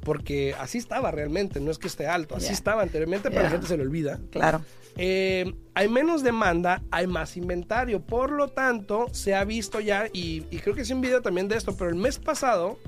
porque 0.00 0.54
así 0.58 0.78
estaba 0.78 1.10
realmente, 1.10 1.60
no 1.60 1.70
es 1.70 1.78
que 1.78 1.88
esté 1.88 2.06
alto, 2.06 2.36
así 2.36 2.52
estaba 2.52 2.82
anteriormente, 2.82 3.30
pero 3.30 3.42
la 3.42 3.50
gente 3.50 3.66
se 3.66 3.76
le 3.76 3.82
olvida. 3.82 4.20
Claro. 4.30 4.62
Eh, 4.96 5.52
hay 5.74 5.88
menos 5.88 6.22
demanda, 6.22 6.82
hay 6.92 7.08
más 7.08 7.36
inventario. 7.36 8.00
Por 8.00 8.30
lo 8.30 8.48
tanto, 8.48 9.08
se 9.12 9.34
ha 9.34 9.44
visto 9.44 9.80
ya, 9.80 10.06
y, 10.12 10.46
y 10.50 10.58
creo 10.58 10.74
que 10.74 10.82
hice 10.82 10.94
un 10.94 11.00
video 11.00 11.20
también 11.20 11.48
de 11.48 11.56
esto, 11.56 11.76
pero 11.76 11.90
el 11.90 11.96
mes 11.96 12.18
pasado 12.18 12.78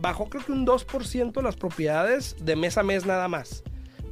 bajó 0.00 0.28
creo 0.28 0.44
que 0.44 0.52
un 0.52 0.66
2% 0.66 1.42
las 1.42 1.56
propiedades 1.56 2.36
de 2.40 2.54
mes 2.56 2.78
a 2.78 2.82
mes 2.82 3.06
nada 3.06 3.28
más. 3.28 3.64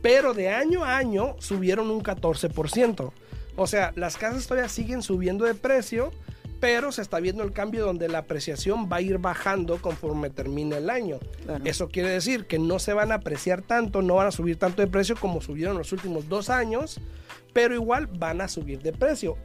Pero 0.02 0.34
de 0.34 0.50
año 0.50 0.84
a 0.84 0.96
año 0.96 1.36
subieron 1.38 1.90
un 1.90 2.02
14%. 2.02 3.12
O 3.56 3.66
sea, 3.66 3.92
las 3.94 4.16
casas 4.16 4.46
todavía 4.46 4.68
siguen 4.68 5.02
subiendo 5.02 5.44
de 5.44 5.54
precio, 5.54 6.12
pero 6.60 6.92
se 6.92 7.02
está 7.02 7.20
viendo 7.20 7.42
el 7.42 7.52
cambio 7.52 7.84
donde 7.84 8.08
la 8.08 8.18
apreciación 8.18 8.88
va 8.90 8.96
a 8.96 9.00
ir 9.00 9.18
bajando 9.18 9.80
conforme 9.80 10.30
termine 10.30 10.78
el 10.78 10.90
año. 10.90 11.18
Claro. 11.44 11.64
Eso 11.64 11.88
quiere 11.88 12.10
decir 12.10 12.46
que 12.46 12.58
no 12.58 12.78
se 12.78 12.92
van 12.92 13.12
a 13.12 13.16
apreciar 13.16 13.62
tanto, 13.62 14.02
no 14.02 14.14
van 14.16 14.28
a 14.28 14.30
subir 14.30 14.58
tanto 14.58 14.82
de 14.82 14.88
precio 14.88 15.16
como 15.16 15.40
subieron 15.40 15.76
los 15.76 15.92
últimos 15.92 16.28
dos 16.28 16.50
años, 16.50 17.00
pero 17.52 17.74
igual 17.74 18.06
van 18.06 18.40
a 18.40 18.48
subir 18.48 18.80
de 18.82 18.92
precio. 18.92 19.36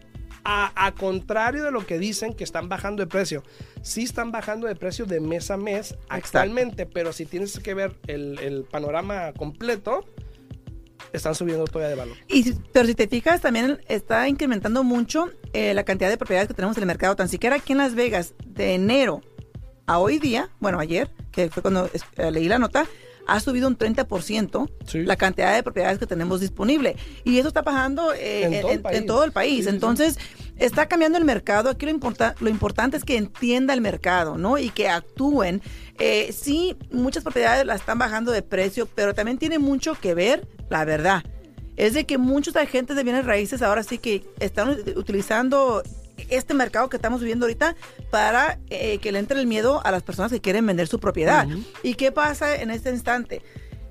A, 0.45 0.71
a 0.85 0.93
contrario 0.93 1.65
de 1.65 1.71
lo 1.71 1.85
que 1.85 1.99
dicen 1.99 2.33
que 2.33 2.45
están 2.45 2.69
bajando 2.69 3.03
de 3.03 3.07
precio, 3.07 3.43
sí 3.81 4.03
están 4.03 4.31
bajando 4.31 4.67
de 4.67 4.75
precio 4.75 5.05
de 5.05 5.19
mes 5.19 5.51
a 5.51 5.57
mes 5.57 5.95
actualmente, 6.07 6.85
pero 6.85 7.11
si 7.11 7.25
tienes 7.25 7.59
que 7.59 7.73
ver 7.73 7.97
el, 8.07 8.39
el 8.39 8.63
panorama 8.63 9.33
completo, 9.33 10.05
están 11.13 11.35
subiendo 11.35 11.65
todavía 11.65 11.89
de 11.89 11.95
valor. 11.95 12.17
Y, 12.27 12.53
pero 12.71 12.85
si 12.87 12.95
te 12.95 13.07
fijas, 13.07 13.41
también 13.41 13.79
está 13.87 14.27
incrementando 14.27 14.83
mucho 14.83 15.29
eh, 15.53 15.73
la 15.73 15.83
cantidad 15.83 16.09
de 16.09 16.17
propiedades 16.17 16.47
que 16.47 16.53
tenemos 16.53 16.77
en 16.77 16.83
el 16.83 16.87
mercado. 16.87 17.15
Tan 17.15 17.29
siquiera 17.29 17.55
aquí 17.57 17.71
en 17.73 17.79
Las 17.79 17.95
Vegas, 17.95 18.33
de 18.45 18.75
enero 18.75 19.21
a 19.87 19.97
hoy 19.99 20.19
día, 20.19 20.49
bueno, 20.59 20.79
ayer, 20.79 21.09
que 21.31 21.49
fue 21.49 21.61
cuando 21.63 21.89
eh, 22.17 22.31
leí 22.31 22.47
la 22.47 22.59
nota, 22.59 22.85
ha 23.27 23.39
subido 23.39 23.67
un 23.67 23.77
30% 23.77 24.69
Sí. 24.87 25.03
la 25.03 25.15
cantidad 25.15 25.53
de 25.53 25.61
propiedades 25.61 25.99
que 25.99 26.07
tenemos 26.07 26.41
disponible. 26.41 26.95
Y 27.23 27.37
eso 27.37 27.47
está 27.47 27.61
pasando 27.63 28.11
eh, 28.13 28.43
En 28.43 28.53
en, 28.55 28.61
todo 28.61 28.71
el 28.71 28.77
en- 28.77 28.81
país. 28.83 28.97
en 28.97 29.05
todo 29.05 29.23
el 29.23 29.31
país. 29.31 29.55
Sí, 29.57 29.61
sí, 29.63 29.69
sí. 29.69 29.75
Entonces, 29.75 30.17
está 30.57 30.87
cambiando 30.87 31.17
el 31.19 31.25
mercado. 31.25 31.69
Aquí 31.69 31.85
lo, 31.85 31.91
importa, 31.91 32.33
lo 32.39 32.49
importante 32.49 32.97
es 32.97 33.05
que 33.05 33.17
entienda 33.17 33.73
el 33.75 33.81
mercado, 33.81 34.37
¿no? 34.37 34.57
Y 34.57 34.69
que 34.71 34.89
actúen. 34.89 35.61
Eh, 35.99 36.31
sí, 36.33 36.75
muchas 36.91 37.23
propiedades 37.23 37.65
la 37.65 37.75
están 37.75 37.99
bajando 37.99 38.31
de 38.31 38.41
precio, 38.41 38.87
pero 38.95 39.13
también 39.13 39.37
tiene 39.37 39.59
mucho 39.59 39.95
que 39.95 40.13
ver, 40.13 40.47
la 40.69 40.85
verdad. 40.85 41.23
Es 41.75 41.93
de 41.93 42.05
que 42.05 42.17
muchos 42.17 42.55
agentes 42.55 42.95
de 42.95 43.03
bienes 43.03 43.25
raíces 43.25 43.61
ahora 43.61 43.83
sí 43.83 43.97
que 43.97 44.23
están 44.39 44.69
ut- 44.69 44.97
utilizando 44.97 45.83
este 46.29 46.53
mercado 46.53 46.89
que 46.89 46.97
estamos 46.97 47.21
viviendo 47.21 47.45
ahorita 47.45 47.75
para 48.11 48.59
eh, 48.69 48.97
que 48.99 49.11
le 49.11 49.19
entre 49.19 49.39
el 49.39 49.47
miedo 49.47 49.81
a 49.85 49.91
las 49.91 50.03
personas 50.03 50.31
que 50.31 50.41
quieren 50.41 50.65
vender 50.65 50.87
su 50.87 50.99
propiedad. 50.99 51.47
¿Y 51.83 51.93
qué 51.95 52.11
pasa 52.11 52.55
en 52.61 52.71
este 52.71 52.89
instante? 52.89 53.41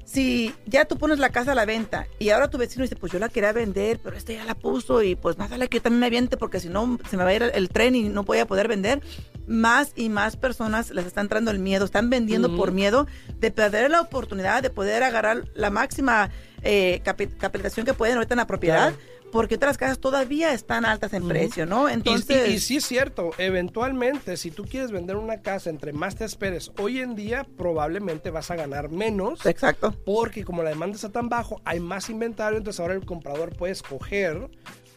Si 0.05 0.55
ya 0.67 0.87
tú 0.87 0.97
pones 0.97 1.19
la 1.19 1.29
casa 1.31 1.53
a 1.53 1.55
la 1.55 1.67
venta 1.67 2.07
y 2.19 2.31
ahora 2.31 2.49
tu 2.49 2.57
vecino 2.57 2.83
dice, 2.83 2.97
pues 2.97 3.13
yo 3.13 3.19
la 3.19 3.29
quería 3.29 3.53
vender, 3.53 4.01
pero 4.03 4.17
este 4.17 4.35
ya 4.35 4.45
la 4.45 4.55
puso 4.55 5.03
y 5.03 5.15
pues 5.17 5.37
más 5.37 5.51
vale 5.51 5.69
que 5.69 5.81
también 5.81 6.01
me 6.01 6.07
aviente 6.07 6.39
porque 6.39 6.61
si 6.61 6.69
no 6.71 6.99
se 7.11 7.17
me 7.19 7.25
va 7.25 7.31
a 7.31 7.35
ir 7.35 7.43
el 7.55 7.69
tren 7.69 7.95
y 7.95 8.09
no 8.09 8.25
voy 8.25 8.39
a 8.39 8.47
poder 8.47 8.69
vender, 8.69 9.03
más 9.49 9.93
y 9.97 10.09
más 10.11 10.37
personas 10.37 10.91
les 10.91 11.07
está 11.07 11.21
entrando 11.21 11.51
el 11.51 11.59
miedo, 11.59 11.85
están 11.85 12.11
vendiendo 12.11 12.55
por 12.57 12.71
miedo 12.73 13.07
de 13.39 13.51
perder 13.51 13.91
la 13.91 14.01
oportunidad 14.03 14.63
de 14.63 14.71
poder 14.71 15.03
agarrar 15.03 15.45
la 15.55 15.71
máxima 15.71 16.31
eh, 16.63 17.01
capi- 17.05 17.35
capitalización 17.37 17.87
que 17.87 17.95
pueden 17.95 18.17
ahorita 18.17 18.35
en 18.35 18.39
la 18.39 18.47
propiedad, 18.47 18.93
Claro. 18.95 19.31
porque 19.33 19.55
otras 19.57 19.79
casas 19.79 19.99
todavía 20.01 20.53
están 20.53 20.85
altas 20.85 21.13
en 21.13 21.27
precio, 21.29 21.67
¿no? 21.67 21.89
Y- 21.89 21.93
Entonces... 21.95 22.49
y, 22.49 22.53
y 22.55 22.59
sí 22.61 22.77
es 22.79 22.85
cierto, 22.87 23.31
eventualmente 23.39 24.37
si 24.37 24.51
tú 24.51 24.65
quieres 24.65 24.91
vender 24.91 25.17
una 25.17 25.41
casa, 25.41 25.71
entre 25.71 25.93
más 25.93 26.17
te 26.17 26.25
esperes, 26.25 26.73
hoy 26.79 27.01
en 27.01 27.15
día 27.15 27.47
probablemente 27.57 28.31
vas 28.31 28.51
a 28.51 28.57
ganar 28.57 28.91
menos. 28.91 29.45
Exacto. 29.47 29.93
Porque 30.05 30.45
como 30.45 30.63
la 30.63 30.71
demanda 30.71 30.97
está 30.97 31.11
tan 31.11 31.29
bajo, 31.29 31.61
hay 31.65 31.81
más 31.81 32.11
inventario, 32.11 32.59
entonces 32.59 32.81
ahora 32.81 32.95
el 32.95 33.05
comprador 33.07 33.55
puede 33.57 33.73
escoger 33.73 34.49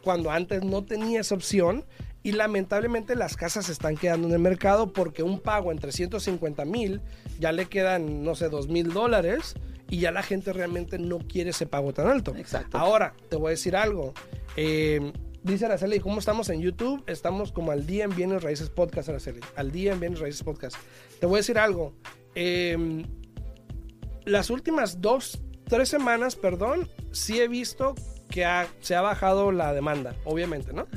cuando 0.03 0.31
antes 0.31 0.63
no 0.63 0.83
tenía 0.83 1.21
esa 1.21 1.35
opción. 1.35 1.85
Y 2.23 2.33
lamentablemente 2.33 3.15
las 3.15 3.35
casas 3.35 3.65
se 3.65 3.71
están 3.71 3.97
quedando 3.97 4.27
en 4.27 4.33
el 4.33 4.39
mercado 4.39 4.93
porque 4.93 5.23
un 5.23 5.39
pago 5.39 5.71
en 5.71 5.79
350 5.79 6.65
mil 6.65 7.01
ya 7.39 7.51
le 7.51 7.65
quedan, 7.65 8.23
no 8.23 8.35
sé, 8.35 8.49
2 8.49 8.67
mil 8.67 8.93
dólares 8.93 9.55
y 9.89 9.99
ya 9.99 10.11
la 10.11 10.21
gente 10.21 10.53
realmente 10.53 10.99
no 10.99 11.17
quiere 11.19 11.49
ese 11.49 11.65
pago 11.65 11.93
tan 11.93 12.07
alto. 12.07 12.35
Exacto. 12.35 12.77
Ahora, 12.77 13.13
te 13.29 13.35
voy 13.37 13.47
a 13.47 13.49
decir 13.51 13.75
algo. 13.75 14.13
Eh, 14.55 15.11
dice 15.43 15.65
Araceli, 15.65 15.99
¿cómo 15.99 16.19
estamos 16.19 16.49
en 16.49 16.61
YouTube? 16.61 17.03
Estamos 17.07 17.51
como 17.51 17.71
al 17.71 17.87
día 17.87 18.03
en 18.03 18.15
Bienes 18.15 18.43
Raíces 18.43 18.69
Podcast, 18.69 19.09
Araceli. 19.09 19.39
Al 19.55 19.71
día 19.71 19.93
en 19.93 19.99
Bienes 19.99 20.19
Raíces 20.19 20.43
Podcast. 20.43 20.75
Te 21.19 21.25
voy 21.25 21.37
a 21.37 21.39
decir 21.39 21.57
algo. 21.57 21.93
Eh, 22.35 23.03
las 24.25 24.49
últimas 24.51 25.01
dos, 25.01 25.41
tres 25.67 25.89
semanas, 25.89 26.35
perdón, 26.35 26.87
sí 27.11 27.39
he 27.39 27.47
visto 27.47 27.95
que 28.29 28.45
ha- 28.45 28.67
se 28.79 28.95
ha 28.95 29.01
bajado 29.01 29.51
la 29.51 29.73
demanda, 29.73 30.15
obviamente, 30.23 30.71
¿no? 30.73 30.87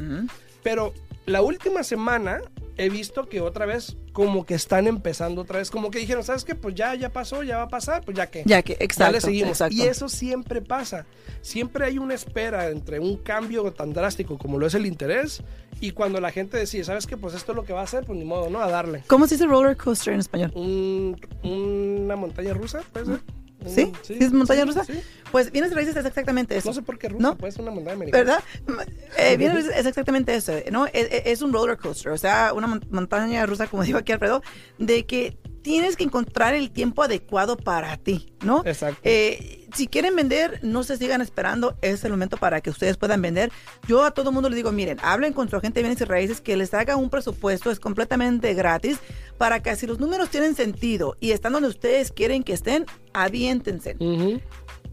Pero 0.63 0.93
la 1.27 1.43
última 1.43 1.83
semana 1.83 2.41
he 2.77 2.89
visto 2.89 3.29
que 3.29 3.41
otra 3.41 3.67
vez 3.67 3.97
como 4.13 4.45
que 4.47 4.55
están 4.55 4.87
empezando 4.89 5.43
otra 5.43 5.59
vez, 5.59 5.71
como 5.71 5.91
que 5.91 5.99
dijeron, 6.01 6.25
¿sabes 6.25 6.45
qué? 6.45 6.55
Pues 6.55 6.75
ya, 6.75 6.95
ya 6.95 7.11
pasó, 7.11 7.43
ya 7.45 7.59
va 7.59 7.63
a 7.65 7.69
pasar, 7.69 8.05
pues 8.05 8.17
ya 8.17 8.29
que... 8.29 8.43
Ya 8.47 8.63
que, 8.63 8.77
exacto. 8.81 9.13
le 9.13 9.21
seguimos. 9.21 9.51
exacto. 9.53 9.75
Y 9.77 9.83
eso 9.83 10.09
siempre 10.09 10.61
pasa. 10.61 11.07
Siempre 11.41 11.87
hay 11.87 11.99
una 11.99 12.15
espera 12.15 12.69
entre 12.71 12.99
un 12.99 13.17
cambio 13.19 13.73
tan 13.73 13.93
drástico 13.93 14.39
como 14.39 14.59
lo 14.59 14.67
es 14.67 14.75
el 14.75 14.87
interés 14.87 15.43
y 15.81 15.93
cuando 15.93 16.21
la 16.21 16.31
gente 16.33 16.57
decide, 16.57 16.85
¿sabes 16.85 17.07
qué? 17.07 17.17
Pues 17.17 17.35
esto 17.35 17.53
es 17.53 17.57
lo 17.57 17.65
que 17.65 17.73
va 17.73 17.81
a 17.81 17.85
hacer, 17.85 18.05
pues 18.05 18.19
ni 18.19 18.25
modo, 18.25 18.51
¿no? 18.51 18.61
A 18.61 18.69
darle. 18.69 19.03
¿Cómo 19.07 19.27
se 19.27 19.35
dice 19.37 19.47
roller 19.47 19.77
coaster 19.77 20.15
en 20.15 20.21
español? 20.21 20.53
Un- 20.55 21.17
una 21.43 22.17
montaña 22.17 22.55
rusa, 22.55 22.83
puede 22.93 23.07
ser. 23.07 23.21
¿Sí? 23.67 23.93
¿Sí 24.03 24.17
es 24.21 24.33
montaña 24.33 24.65
rusa? 24.65 24.85
sí. 24.85 24.93
Pues 25.33 25.51
bienes 25.51 25.75
raíces 25.75 25.97
es 25.97 26.05
exactamente 26.07 26.57
eso. 26.57 26.69
No 26.69 26.75
sé 26.75 26.83
por 26.83 26.97
qué 26.99 27.09
rusa, 27.09 27.23
¿No? 27.23 27.37
puede 27.37 27.51
ser 27.53 27.63
una 27.63 27.73
montaña 27.73 27.95
americana. 27.97 28.41
¿Verdad? 28.67 28.89
Eh, 29.19 29.37
bienes 29.39 29.57
raíces 29.57 29.81
es 29.81 29.87
exactamente 29.87 30.35
eso, 30.35 30.53
¿no? 30.71 30.87
Es, 30.87 31.09
es- 31.11 31.23
es 31.27 31.43
un 31.43 31.53
roller 31.53 31.77
coaster, 31.77 32.13
o 32.13 32.19
sea, 32.19 32.53
una 32.55 32.67
mon- 32.69 32.85
montaña 32.91 33.45
rusa, 33.47 33.67
como 33.67 33.83
digo 33.85 33.99
aquí 33.99 34.13
Alfredo, 34.13 34.43
de 34.79 35.05
que 35.07 35.37
tienes 35.65 35.97
que 35.97 36.05
encontrar 36.05 36.55
el 36.55 36.71
tiempo 36.71 37.03
adecuado 37.03 37.57
para 37.57 37.97
ti, 37.97 38.35
¿no? 38.45 38.63
Exacto. 38.67 39.01
Eh, 39.03 39.67
si 39.75 39.87
quieren 39.87 40.15
vender, 40.15 40.61
no 40.63 40.85
se 40.85 40.99
sigan 40.99 41.23
esperando, 41.23 41.79
es 41.81 42.05
el 42.05 42.11
momento 42.11 42.37
para 42.37 42.61
que 42.61 42.69
ustedes 42.69 42.99
puedan 42.99 43.23
vender. 43.23 43.51
Yo 43.89 44.05
a 44.05 44.11
todo 44.11 44.31
mundo 44.31 44.51
les 44.51 44.57
digo, 44.57 44.73
miren, 44.73 44.99
hablen 45.03 45.33
con 45.33 45.49
su 45.49 45.57
agente 45.57 45.81
de 45.81 45.85
bienes 45.85 46.01
y 46.03 46.05
raíces 46.05 46.43
que 46.43 46.59
les 46.59 46.75
haga 46.75 46.97
un 46.97 47.09
presupuesto, 47.09 47.71
es 47.71 47.81
completamente 47.81 48.53
gratis, 48.53 48.99
para 49.39 49.63
que 49.63 49.75
si 49.75 49.87
los 49.87 49.99
números 49.99 50.29
tienen 50.29 50.55
sentido 50.55 51.17
y 51.19 51.31
están 51.31 51.55
donde 51.55 51.71
ustedes 51.71 52.13
quieren 52.13 52.45
que 52.45 52.53
estén, 52.53 52.85
aviéntense. 53.15 53.97
Ujú. 53.99 54.43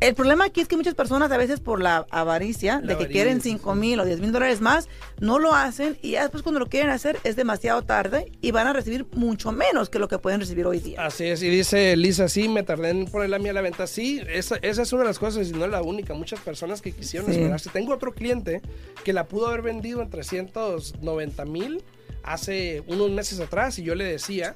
El 0.02 0.16
problema 0.16 0.46
aquí 0.46 0.62
es 0.62 0.68
que 0.68 0.76
muchas 0.76 0.96
personas 0.96 1.32
a 1.32 1.38
veces 1.38 1.60
por 1.60 1.80
la 1.80 2.08
avaricia 2.10 2.82
La 2.82 2.88
de 2.88 2.98
que 2.98 3.08
quieren 3.08 3.34
avaricia, 3.34 3.52
5 3.60 3.76
mil 3.76 4.00
o 4.00 4.06
10 4.06 4.20
mil 4.20 4.32
dólares 4.32 4.60
más, 4.60 4.90
no 5.20 5.38
lo 5.38 5.54
hacen 5.54 5.96
y 6.02 6.12
ya 6.12 6.24
después 6.24 6.42
cuando 6.42 6.60
lo 6.60 6.66
quieren 6.66 6.90
hacer 6.90 7.20
es 7.24 7.36
demasiado 7.36 7.84
tarde 7.84 8.32
y 8.42 8.50
van 8.50 8.66
a 8.66 8.74
recibir 8.74 9.06
mucho 9.14 9.52
menos 9.52 9.90
que 9.90 10.00
lo 10.00 10.08
que 10.08 10.18
pueden 10.18 10.40
recibir 10.40 10.66
hoy 10.66 10.80
día. 10.80 11.06
Así 11.06 11.26
es, 11.26 11.44
y 11.44 11.50
dice 11.50 11.96
Lisa, 11.96 12.28
sí, 12.30 12.50
me 12.50 12.64
tardé 12.64 12.90
en 12.90 13.06
poner 13.06 13.30
la 13.30 13.38
mía 13.38 13.52
a 13.52 13.54
la 13.54 13.62
venta. 13.62 13.86
Sí, 13.86 14.20
esa, 14.28 14.56
esa 14.64 14.82
es 14.82 14.92
una 14.92 15.04
de 15.04 15.10
las 15.10 15.20
cosas 15.20 15.48
y 15.48 15.52
no 15.52 15.66
es 15.66 15.72
la 15.72 15.84
única. 15.84 16.16
Muchas 16.16 16.40
personas 16.40 16.82
que 16.82 16.92
quisieron 16.94 17.32
Sí. 17.32 17.38
esperarse. 17.38 17.70
Tengo 17.70 17.94
otro 17.94 18.12
cliente 18.14 18.62
que 19.04 19.14
la 19.14 19.28
pudo 19.28 19.50
haber 19.50 19.62
vendido 19.62 20.02
en 20.02 20.10
390 20.10 21.46
mil 21.46 21.84
hace 22.24 22.84
unos 22.88 23.12
meses 23.12 23.40
atrás 23.40 23.78
y 23.78 23.84
yo 23.84 23.94
le 23.94 24.04
decía, 24.06 24.56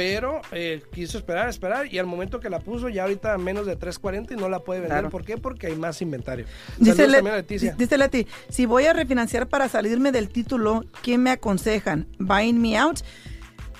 pero 0.00 0.40
eh, 0.52 0.82
quiso 0.94 1.18
esperar, 1.18 1.50
esperar 1.50 1.92
y 1.92 1.98
al 1.98 2.06
momento 2.06 2.40
que 2.40 2.48
la 2.48 2.58
puso 2.58 2.88
ya 2.88 3.02
ahorita 3.02 3.36
menos 3.36 3.66
de 3.66 3.76
340 3.76 4.32
y 4.32 4.36
no 4.38 4.48
la 4.48 4.60
puede 4.60 4.80
vender. 4.80 4.96
Claro. 4.96 5.10
¿Por 5.10 5.26
qué? 5.26 5.36
Porque 5.36 5.66
hay 5.66 5.76
más 5.76 6.00
inventario. 6.00 6.46
Dice, 6.78 7.06
Le- 7.06 7.18
a 7.18 7.36
Leticia. 7.36 7.74
dice 7.76 7.98
Leti, 7.98 8.26
si 8.48 8.64
voy 8.64 8.86
a 8.86 8.94
refinanciar 8.94 9.46
para 9.46 9.68
salirme 9.68 10.10
del 10.10 10.30
título, 10.30 10.86
¿qué 11.02 11.18
me 11.18 11.30
aconsejan? 11.30 12.06
¿Buying 12.18 12.58
me 12.62 12.78
out? 12.78 13.00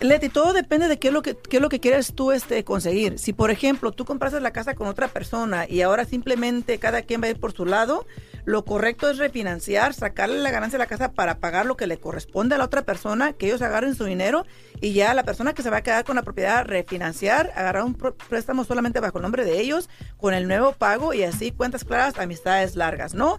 Leti, 0.01 0.29
todo 0.29 0.53
depende 0.53 0.89
de 0.89 0.99
qué 0.99 1.09
es 1.09 1.15
lo 1.15 1.23
que, 1.23 1.39
qué 1.39 1.57
es 1.57 1.63
lo 1.63 1.71
que 1.71 1.81
quieres 1.81 2.13
tú 2.15 2.33
este, 2.33 2.65
conseguir. 2.65 3.19
Si, 3.19 3.33
por 3.33 3.51
ejemplo, 3.51 3.91
tú 3.91 4.05
compraste 4.05 4.43
la 4.43 4.51
casa 4.51 4.75
con 4.75 4.89
otra 4.89 5.09
persona 5.09 5.67
y 5.67 5.81
ahora 5.81 6.05
simplemente 6.05 6.79
cada 6.79 7.01
quien 7.01 7.23
va 7.23 7.29
a 7.29 7.31
ir 7.31 7.41
por 7.41 7.53
su 7.53 7.65
lado, 7.65 8.07
lo 8.51 8.65
correcto 8.65 9.09
es 9.09 9.19
refinanciar, 9.19 9.95
sacarle 9.95 10.41
la 10.41 10.51
ganancia 10.51 10.77
de 10.77 10.85
la 10.85 10.89
casa 10.89 11.13
para 11.13 11.39
pagar 11.39 11.67
lo 11.67 11.77
que 11.77 11.87
le 11.87 11.99
corresponde 11.99 12.57
a 12.57 12.59
la 12.59 12.65
otra 12.65 12.83
persona, 12.83 13.33
que 13.33 13.47
ellos 13.47 13.63
agarren 13.63 13.95
su 13.95 14.05
dinero 14.05 14.45
y 14.81 14.93
ya 14.93 15.15
la 15.15 15.23
persona 15.23 15.55
que 15.55 15.63
se 15.63 15.71
va 15.71 15.79
a 15.79 15.83
quedar 15.83 16.05
con 16.05 16.17
la 16.17 16.23
propiedad 16.23 16.65
refinanciar, 16.65 17.53
agarrar 17.55 17.85
un 17.85 17.95
préstamo 17.95 18.65
solamente 18.65 18.99
bajo 18.99 19.19
el 19.19 19.23
nombre 19.23 19.45
de 19.45 19.61
ellos, 19.61 19.89
con 20.19 20.35
el 20.35 20.49
nuevo 20.49 20.73
pago 20.73 21.15
y 21.15 21.23
así 21.23 21.53
cuentas 21.53 21.85
claras, 21.85 22.19
amistades 22.19 22.75
largas, 22.75 23.15
¿no? 23.15 23.39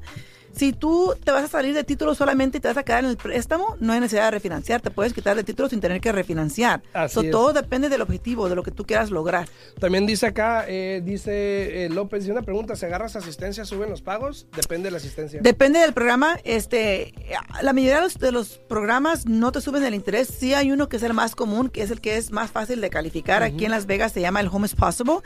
Si 0.56 0.74
tú 0.74 1.14
te 1.24 1.32
vas 1.32 1.44
a 1.44 1.48
salir 1.48 1.74
de 1.74 1.84
título 1.84 2.14
solamente 2.16 2.58
y 2.58 2.62
te 2.62 2.68
vas 2.68 2.78
a 2.78 2.84
quedar 2.84 3.04
en 3.04 3.10
el 3.10 3.18
préstamo, 3.18 3.78
no 3.80 3.94
hay 3.94 4.00
necesidad 4.00 4.26
de 4.26 4.32
refinanciar. 4.32 4.82
Te 4.82 4.92
puedes 4.92 5.14
quitar 5.14 5.36
de 5.36 5.44
título 5.44 5.70
sin 5.70 5.80
tener 5.80 6.02
que 6.02 6.12
refinanciar. 6.12 6.82
Así 6.94 7.14
So, 7.16 7.22
es. 7.22 7.32
todo 7.32 7.54
depende 7.54 7.90
del 7.90 8.02
objetivo, 8.02 8.50
de 8.50 8.56
lo 8.56 8.64
que 8.64 8.72
tú 8.72 8.86
quieras 8.86 9.12
lograr. 9.12 9.48
También 9.80 10.06
dice 10.06 10.28
acá, 10.28 10.66
eh, 10.68 11.02
dice 11.04 11.86
eh, 11.86 11.90
López, 11.90 12.22
dice 12.22 12.32
una 12.32 12.42
pregunta, 12.42 12.76
¿se 12.76 12.86
agarras 12.86 13.16
asistencia, 13.16 13.66
suben 13.66 13.90
los 13.90 14.02
pagos? 14.02 14.48
Depende 14.56 14.88
de 14.88 14.92
la 14.92 14.98
asistencia. 14.98 15.40
Depende 15.42 15.80
del 15.80 15.94
programa. 15.94 16.38
Este, 16.44 17.14
la 17.62 17.74
mayoría 17.74 17.96
de 17.96 18.02
los, 18.02 18.18
de 18.20 18.32
los 18.32 18.58
programas 18.68 19.26
no 19.26 19.52
te 19.52 19.62
suben 19.62 19.84
el 19.84 19.94
interés. 19.96 20.28
Sí 20.28 20.54
hay 20.54 20.72
uno 20.72 20.90
que 20.90 20.98
es 20.98 21.04
el 21.04 21.14
más 21.14 21.36
común, 21.36 21.70
que 21.70 21.82
es 21.84 21.92
el 21.92 22.02
que 22.02 22.18
es 22.18 22.32
más 22.32 22.52
fácil 22.52 22.82
de 22.82 22.90
calificar. 22.90 23.44
Aquí 23.44 23.66
en 23.66 23.72
Las 23.72 23.86
Vegas 23.86 24.12
se 24.12 24.22
llama 24.22 24.40
el 24.42 24.48
Home 24.48 24.66
is 24.66 24.76
Possible. 24.76 25.20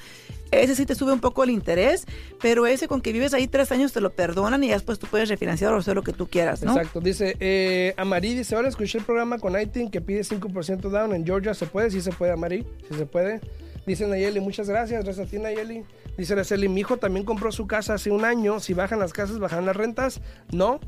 Ese 0.52 0.76
sí 0.76 0.86
te 0.86 0.96
sube 0.96 1.12
un 1.12 1.20
poco 1.20 1.44
el 1.44 1.50
interés, 1.50 2.06
pero 2.42 2.66
ese 2.66 2.88
con 2.88 3.02
que 3.02 3.12
vives 3.12 3.34
ahí 3.34 3.48
tres 3.48 3.72
años 3.72 3.94
te 3.94 4.02
lo 4.02 4.12
perdonan 4.12 4.64
y 4.64 4.70
después 4.70 5.00
tú 5.00 5.08
puedes 5.08 5.30
refinanciar 5.30 5.74
o 5.74 5.78
hacer 5.78 5.96
lo 5.96 6.04
que 6.04 6.14
tú 6.14 6.28
quieras, 6.28 6.64
¿no? 6.64 6.76
Exacto, 6.76 7.02
dice 7.02 7.36
eh, 7.40 7.94
Amari, 7.98 8.36
dice, 8.36 8.56
ahora 8.56 8.68
escuché 8.68 9.00
el 9.00 9.04
programa 9.04 9.40
con 9.40 9.60
ITIN 9.60 9.90
que 9.90 10.02
pide 10.02 10.22
5% 10.22 10.90
down 10.90 11.14
en 11.14 11.26
Georgia, 11.26 11.54
¿se 11.54 11.66
puede? 11.66 11.92
Sí 11.92 12.02
se 12.02 12.12
puede, 12.12 12.32
Amari, 12.32 12.66
sí 12.88 12.96
se 12.98 13.06
puede. 13.06 13.42
Dice 13.86 14.08
Nayeli, 14.08 14.40
muchas 14.40 14.68
gracias, 14.68 15.04
gracias 15.04 15.28
a 15.28 15.30
ti 15.30 15.38
Nayeli. 15.38 15.84
Dice 16.18 16.34
Araceli, 16.34 16.70
mi 16.70 16.82
hijo 16.82 16.98
también 16.98 17.26
compró 17.26 17.52
su 17.52 17.68
casa 17.68 17.96
hace 17.96 18.10
un 18.10 18.26
año, 18.26 18.60
si 18.60 18.74
bajan 18.74 19.00
las 19.00 19.14
casas, 19.14 19.38
bajan 19.40 19.66
las 19.66 19.76
rentas. 19.76 20.22
No, 20.52 20.80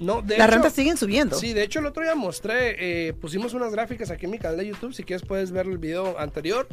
no, 0.00 0.22
de 0.22 0.38
Las 0.38 0.46
hecho- 0.48 0.54
rentas 0.54 0.72
siguen 0.72 0.96
subiendo. 0.96 1.36
Sí, 1.36 1.52
de 1.52 1.62
hecho 1.62 1.78
el 1.80 1.86
otro 1.86 2.02
día 2.02 2.14
mostré, 2.14 3.08
eh, 3.08 3.12
pusimos 3.12 3.54
unas 3.54 3.72
gráficas 3.72 4.10
aquí 4.10 4.24
en 4.24 4.32
mi 4.32 4.38
canal 4.38 4.56
de 4.58 4.66
YouTube, 4.66 4.92
si 4.94 5.04
quieres 5.04 5.24
puedes 5.26 5.52
ver 5.52 5.66
el 5.66 5.78
video 5.78 6.18
anterior. 6.18 6.66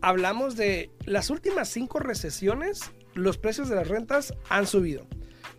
Hablamos 0.00 0.56
de 0.56 0.90
las 1.04 1.30
últimas 1.30 1.68
cinco 1.68 1.98
recesiones, 2.00 2.80
los 3.14 3.38
precios 3.38 3.68
de 3.68 3.76
las 3.76 3.88
rentas 3.88 4.34
han 4.48 4.66
subido. 4.66 5.06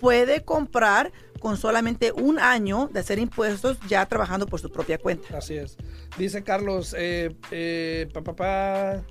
puede 0.00 0.44
comprar 0.44 1.12
con 1.40 1.56
solamente 1.56 2.12
un 2.12 2.38
año 2.38 2.88
de 2.92 3.00
hacer 3.00 3.18
impuestos 3.18 3.78
ya 3.88 4.06
trabajando 4.06 4.46
por 4.46 4.60
su 4.60 4.70
propia 4.70 4.98
cuenta. 4.98 5.36
Así 5.36 5.54
es. 5.56 5.76
Dice 6.18 6.42
Carlos, 6.42 6.94
eh, 6.96 7.34
eh, 7.50 8.08
pa, 8.12 8.22
pa, 8.22 8.34
pa, 8.34 9.02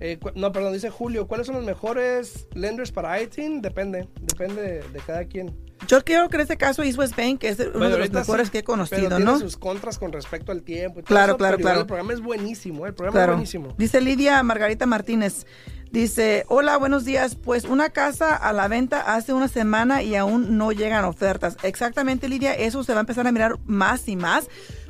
eh, 0.00 0.18
no, 0.34 0.50
perdón, 0.52 0.72
dice 0.72 0.90
Julio, 0.90 1.26
¿cuáles 1.26 1.46
son 1.46 1.56
los 1.56 1.64
mejores 1.64 2.48
lenders 2.54 2.90
para 2.90 3.20
ITIN? 3.20 3.62
Depende, 3.62 4.08
depende 4.20 4.62
de, 4.62 4.88
de 4.88 5.00
cada 5.06 5.24
quien. 5.26 5.63
Yo 5.88 6.02
creo 6.04 6.28
que 6.28 6.36
en 6.36 6.40
este 6.42 6.56
caso 6.56 6.82
East 6.82 6.98
West 6.98 7.16
Bank 7.16 7.44
es 7.44 7.58
uno 7.58 7.70
Bueno, 7.72 7.90
de 7.96 7.98
los 7.98 8.10
mejores 8.12 8.46
sí, 8.48 8.52
que 8.52 8.58
he 8.58 8.62
pero 8.62 8.72
conocido, 8.72 9.08
tiene 9.08 9.24
¿no? 9.24 9.38
sus 9.38 9.56
contras 9.56 9.98
con 9.98 10.12
respecto 10.12 10.50
al 10.52 10.62
tiempo 10.62 11.00
y 11.00 11.02
todo 11.02 11.08
Claro, 11.08 11.32
eso, 11.32 11.38
claro, 11.38 11.56
pero 11.58 11.66
claro. 11.66 11.80
El 11.80 11.86
programa 11.86 12.12
es 12.14 12.20
buenísimo, 12.20 12.86
¿eh? 12.86 12.88
el 12.90 12.94
programa 12.94 13.14
Claro. 13.18 13.32
es 13.32 13.36
buenísimo. 13.36 13.74
Dice 13.76 14.00
Lidia 14.00 14.42
Margarita 14.42 14.86
Martínez. 14.86 15.46
Dice, 15.90 16.44
hola, 16.48 16.76
buenos 16.78 17.04
días. 17.04 17.34
Pues 17.36 17.64
una 17.64 17.90
casa 17.90 18.34
a 18.34 18.52
la 18.52 18.66
venta 18.66 19.14
hace 19.14 19.32
una 19.32 19.46
semana 19.48 20.02
y 20.02 20.16
aún 20.16 20.56
no 20.58 20.72
llegan 20.72 21.04
ofertas. 21.04 21.56
Exactamente, 21.62 22.28
Lidia, 22.28 22.52
eso 22.54 22.82
se 22.82 22.92
va 22.94 23.00
a 23.00 23.02
empezar 23.02 23.26
a 23.26 23.32
mirar 23.32 23.58
más 23.66 24.08
y 24.08 24.16
más. 24.16 24.48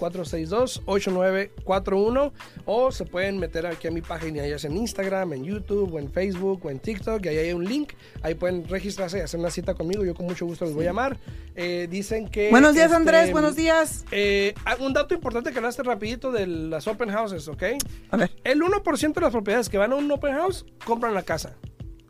702-462-8941. 0.83 2.33
O 2.65 2.91
se 2.91 3.05
pueden 3.05 3.39
meter 3.39 3.67
aquí 3.67 3.87
a 3.87 3.91
mi 3.91 4.01
página, 4.01 4.45
ya 4.45 4.59
sea 4.59 4.69
en 4.69 4.75
Instagram, 4.75 5.31
en 5.31 5.45
YouTube, 5.45 5.93
o 5.93 5.99
en 5.99 6.11
Facebook, 6.11 6.65
o 6.65 6.69
en 6.69 6.79
TikTok. 6.79 7.23
Y 7.23 7.29
ahí 7.29 7.37
hay 7.37 7.53
un 7.53 7.63
link. 7.63 7.93
Ahí 8.21 8.35
pueden 8.35 8.67
registrarse 8.67 9.19
y 9.19 9.21
hacer 9.21 9.39
una 9.39 9.49
cita 9.49 9.75
conmigo. 9.75 10.03
Yo 10.03 10.13
con 10.13 10.25
mucho 10.25 10.45
gusto 10.45 10.65
les 10.65 10.73
voy 10.73 10.83
a 10.83 10.87
llamar. 10.89 11.17
Eh, 11.55 11.87
dicen 11.89 12.27
que... 12.27 12.49
Buenos 12.49 12.73
días, 12.73 12.87
este, 12.87 12.97
Andrés. 12.97 13.31
Buenos 13.31 13.55
días. 13.55 14.03
eh, 14.11 14.53
un 14.81 14.91
dato 14.91 15.13
importante 15.13 15.53
que 15.53 15.59
hablaste 15.59 15.83
rapidito 15.83 16.33
de 16.33 16.47
las 16.47 16.85
open 16.85 17.11
houses, 17.11 17.47
¿ok? 17.47 17.63
A 18.11 18.17
ver. 18.17 18.29
El 18.43 18.61
1% 18.61 19.13
de 19.13 19.21
las 19.21 19.31
propiedades 19.31 19.69
que 19.69 19.77
van 19.77 19.93
a 19.93 19.95
un 19.95 20.11
open 20.11 20.33
house 20.33 20.65
compran 20.83 21.13
la 21.13 21.23
casa. 21.23 21.44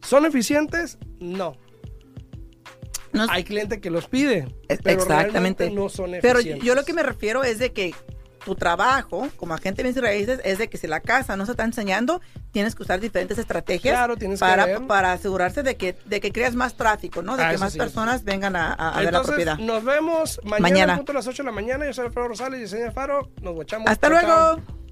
¿Son 0.01 0.25
eficientes? 0.25 0.97
No. 1.19 1.55
No- 3.13 3.25
Hay 3.29 3.43
cliente 3.45 3.79
que 3.79 3.89
los 3.89 4.07
pide, 4.07 4.39
Es- 4.67 4.79
pero 4.83 5.01
Exactamente. 5.01 5.31
realmente 5.31 5.71
no 5.71 5.87
son 5.89 6.11
Pero 6.21 6.41
yo 6.41 6.75
lo 6.75 6.83
que 6.83 6.93
me 6.93 7.01
refiero 7.01 7.43
es 7.43 7.59
de 7.59 7.71
que 7.71 7.93
tu 8.43 8.53
trabajo 8.55 9.27
como 9.37 9.55
agente 9.55 9.77
de 9.81 9.83
bienes 9.89 9.97
y 9.97 10.01
raíces 10.01 10.39
es 10.43 10.59
de 10.59 10.67
que 10.69 10.77
si 10.77 10.85
la 10.85 10.99
casa 10.99 11.35
no 11.35 11.45
se 11.45 11.53
está 11.53 11.63
enseñando, 11.63 12.21
tienes 12.51 12.75
que 12.75 12.83
usar 12.83 12.99
diferentes 12.99 13.39
estrategias 13.39 13.95
Claro, 13.95 14.17
tienes 14.17 14.39
que 14.39 14.45
para, 14.45 14.81
para 14.81 15.13
asegurarse 15.13 15.63
de 15.63 15.77
que, 15.77 15.95
de 16.05 16.19
que 16.21 16.31
creas 16.31 16.53
más 16.55 16.75
tráfico, 16.75 17.23
¿no? 17.23 17.37
De 17.37 17.43
Ah, 17.43 17.51
que 17.51 17.57
más 17.57 17.71
sí, 17.73 17.79
personas 17.79 18.23
vengan 18.23 18.55
a, 18.55 18.75
ver 18.99 19.11
la 19.13 19.23
propiedad. 19.23 19.57
nos 19.57 19.83
vemos 19.83 20.39
mañana, 20.43 20.61
Mañana. 20.69 21.03
a 21.07 21.13
las 21.13 21.25
8 21.25 21.41
de 21.41 21.47
la 21.47 21.51
mañana. 21.53 21.85
Yo 21.87 21.93
soy 21.93 22.05
Alfredo 22.05 22.27
Rosales 22.27 22.71
y 22.71 22.91
Faro. 22.91 23.31
Nos 23.41 23.53
guachamos. 23.55 23.89
Hasta 23.89 24.09
chao. 24.09 24.19
luego. 24.55 24.84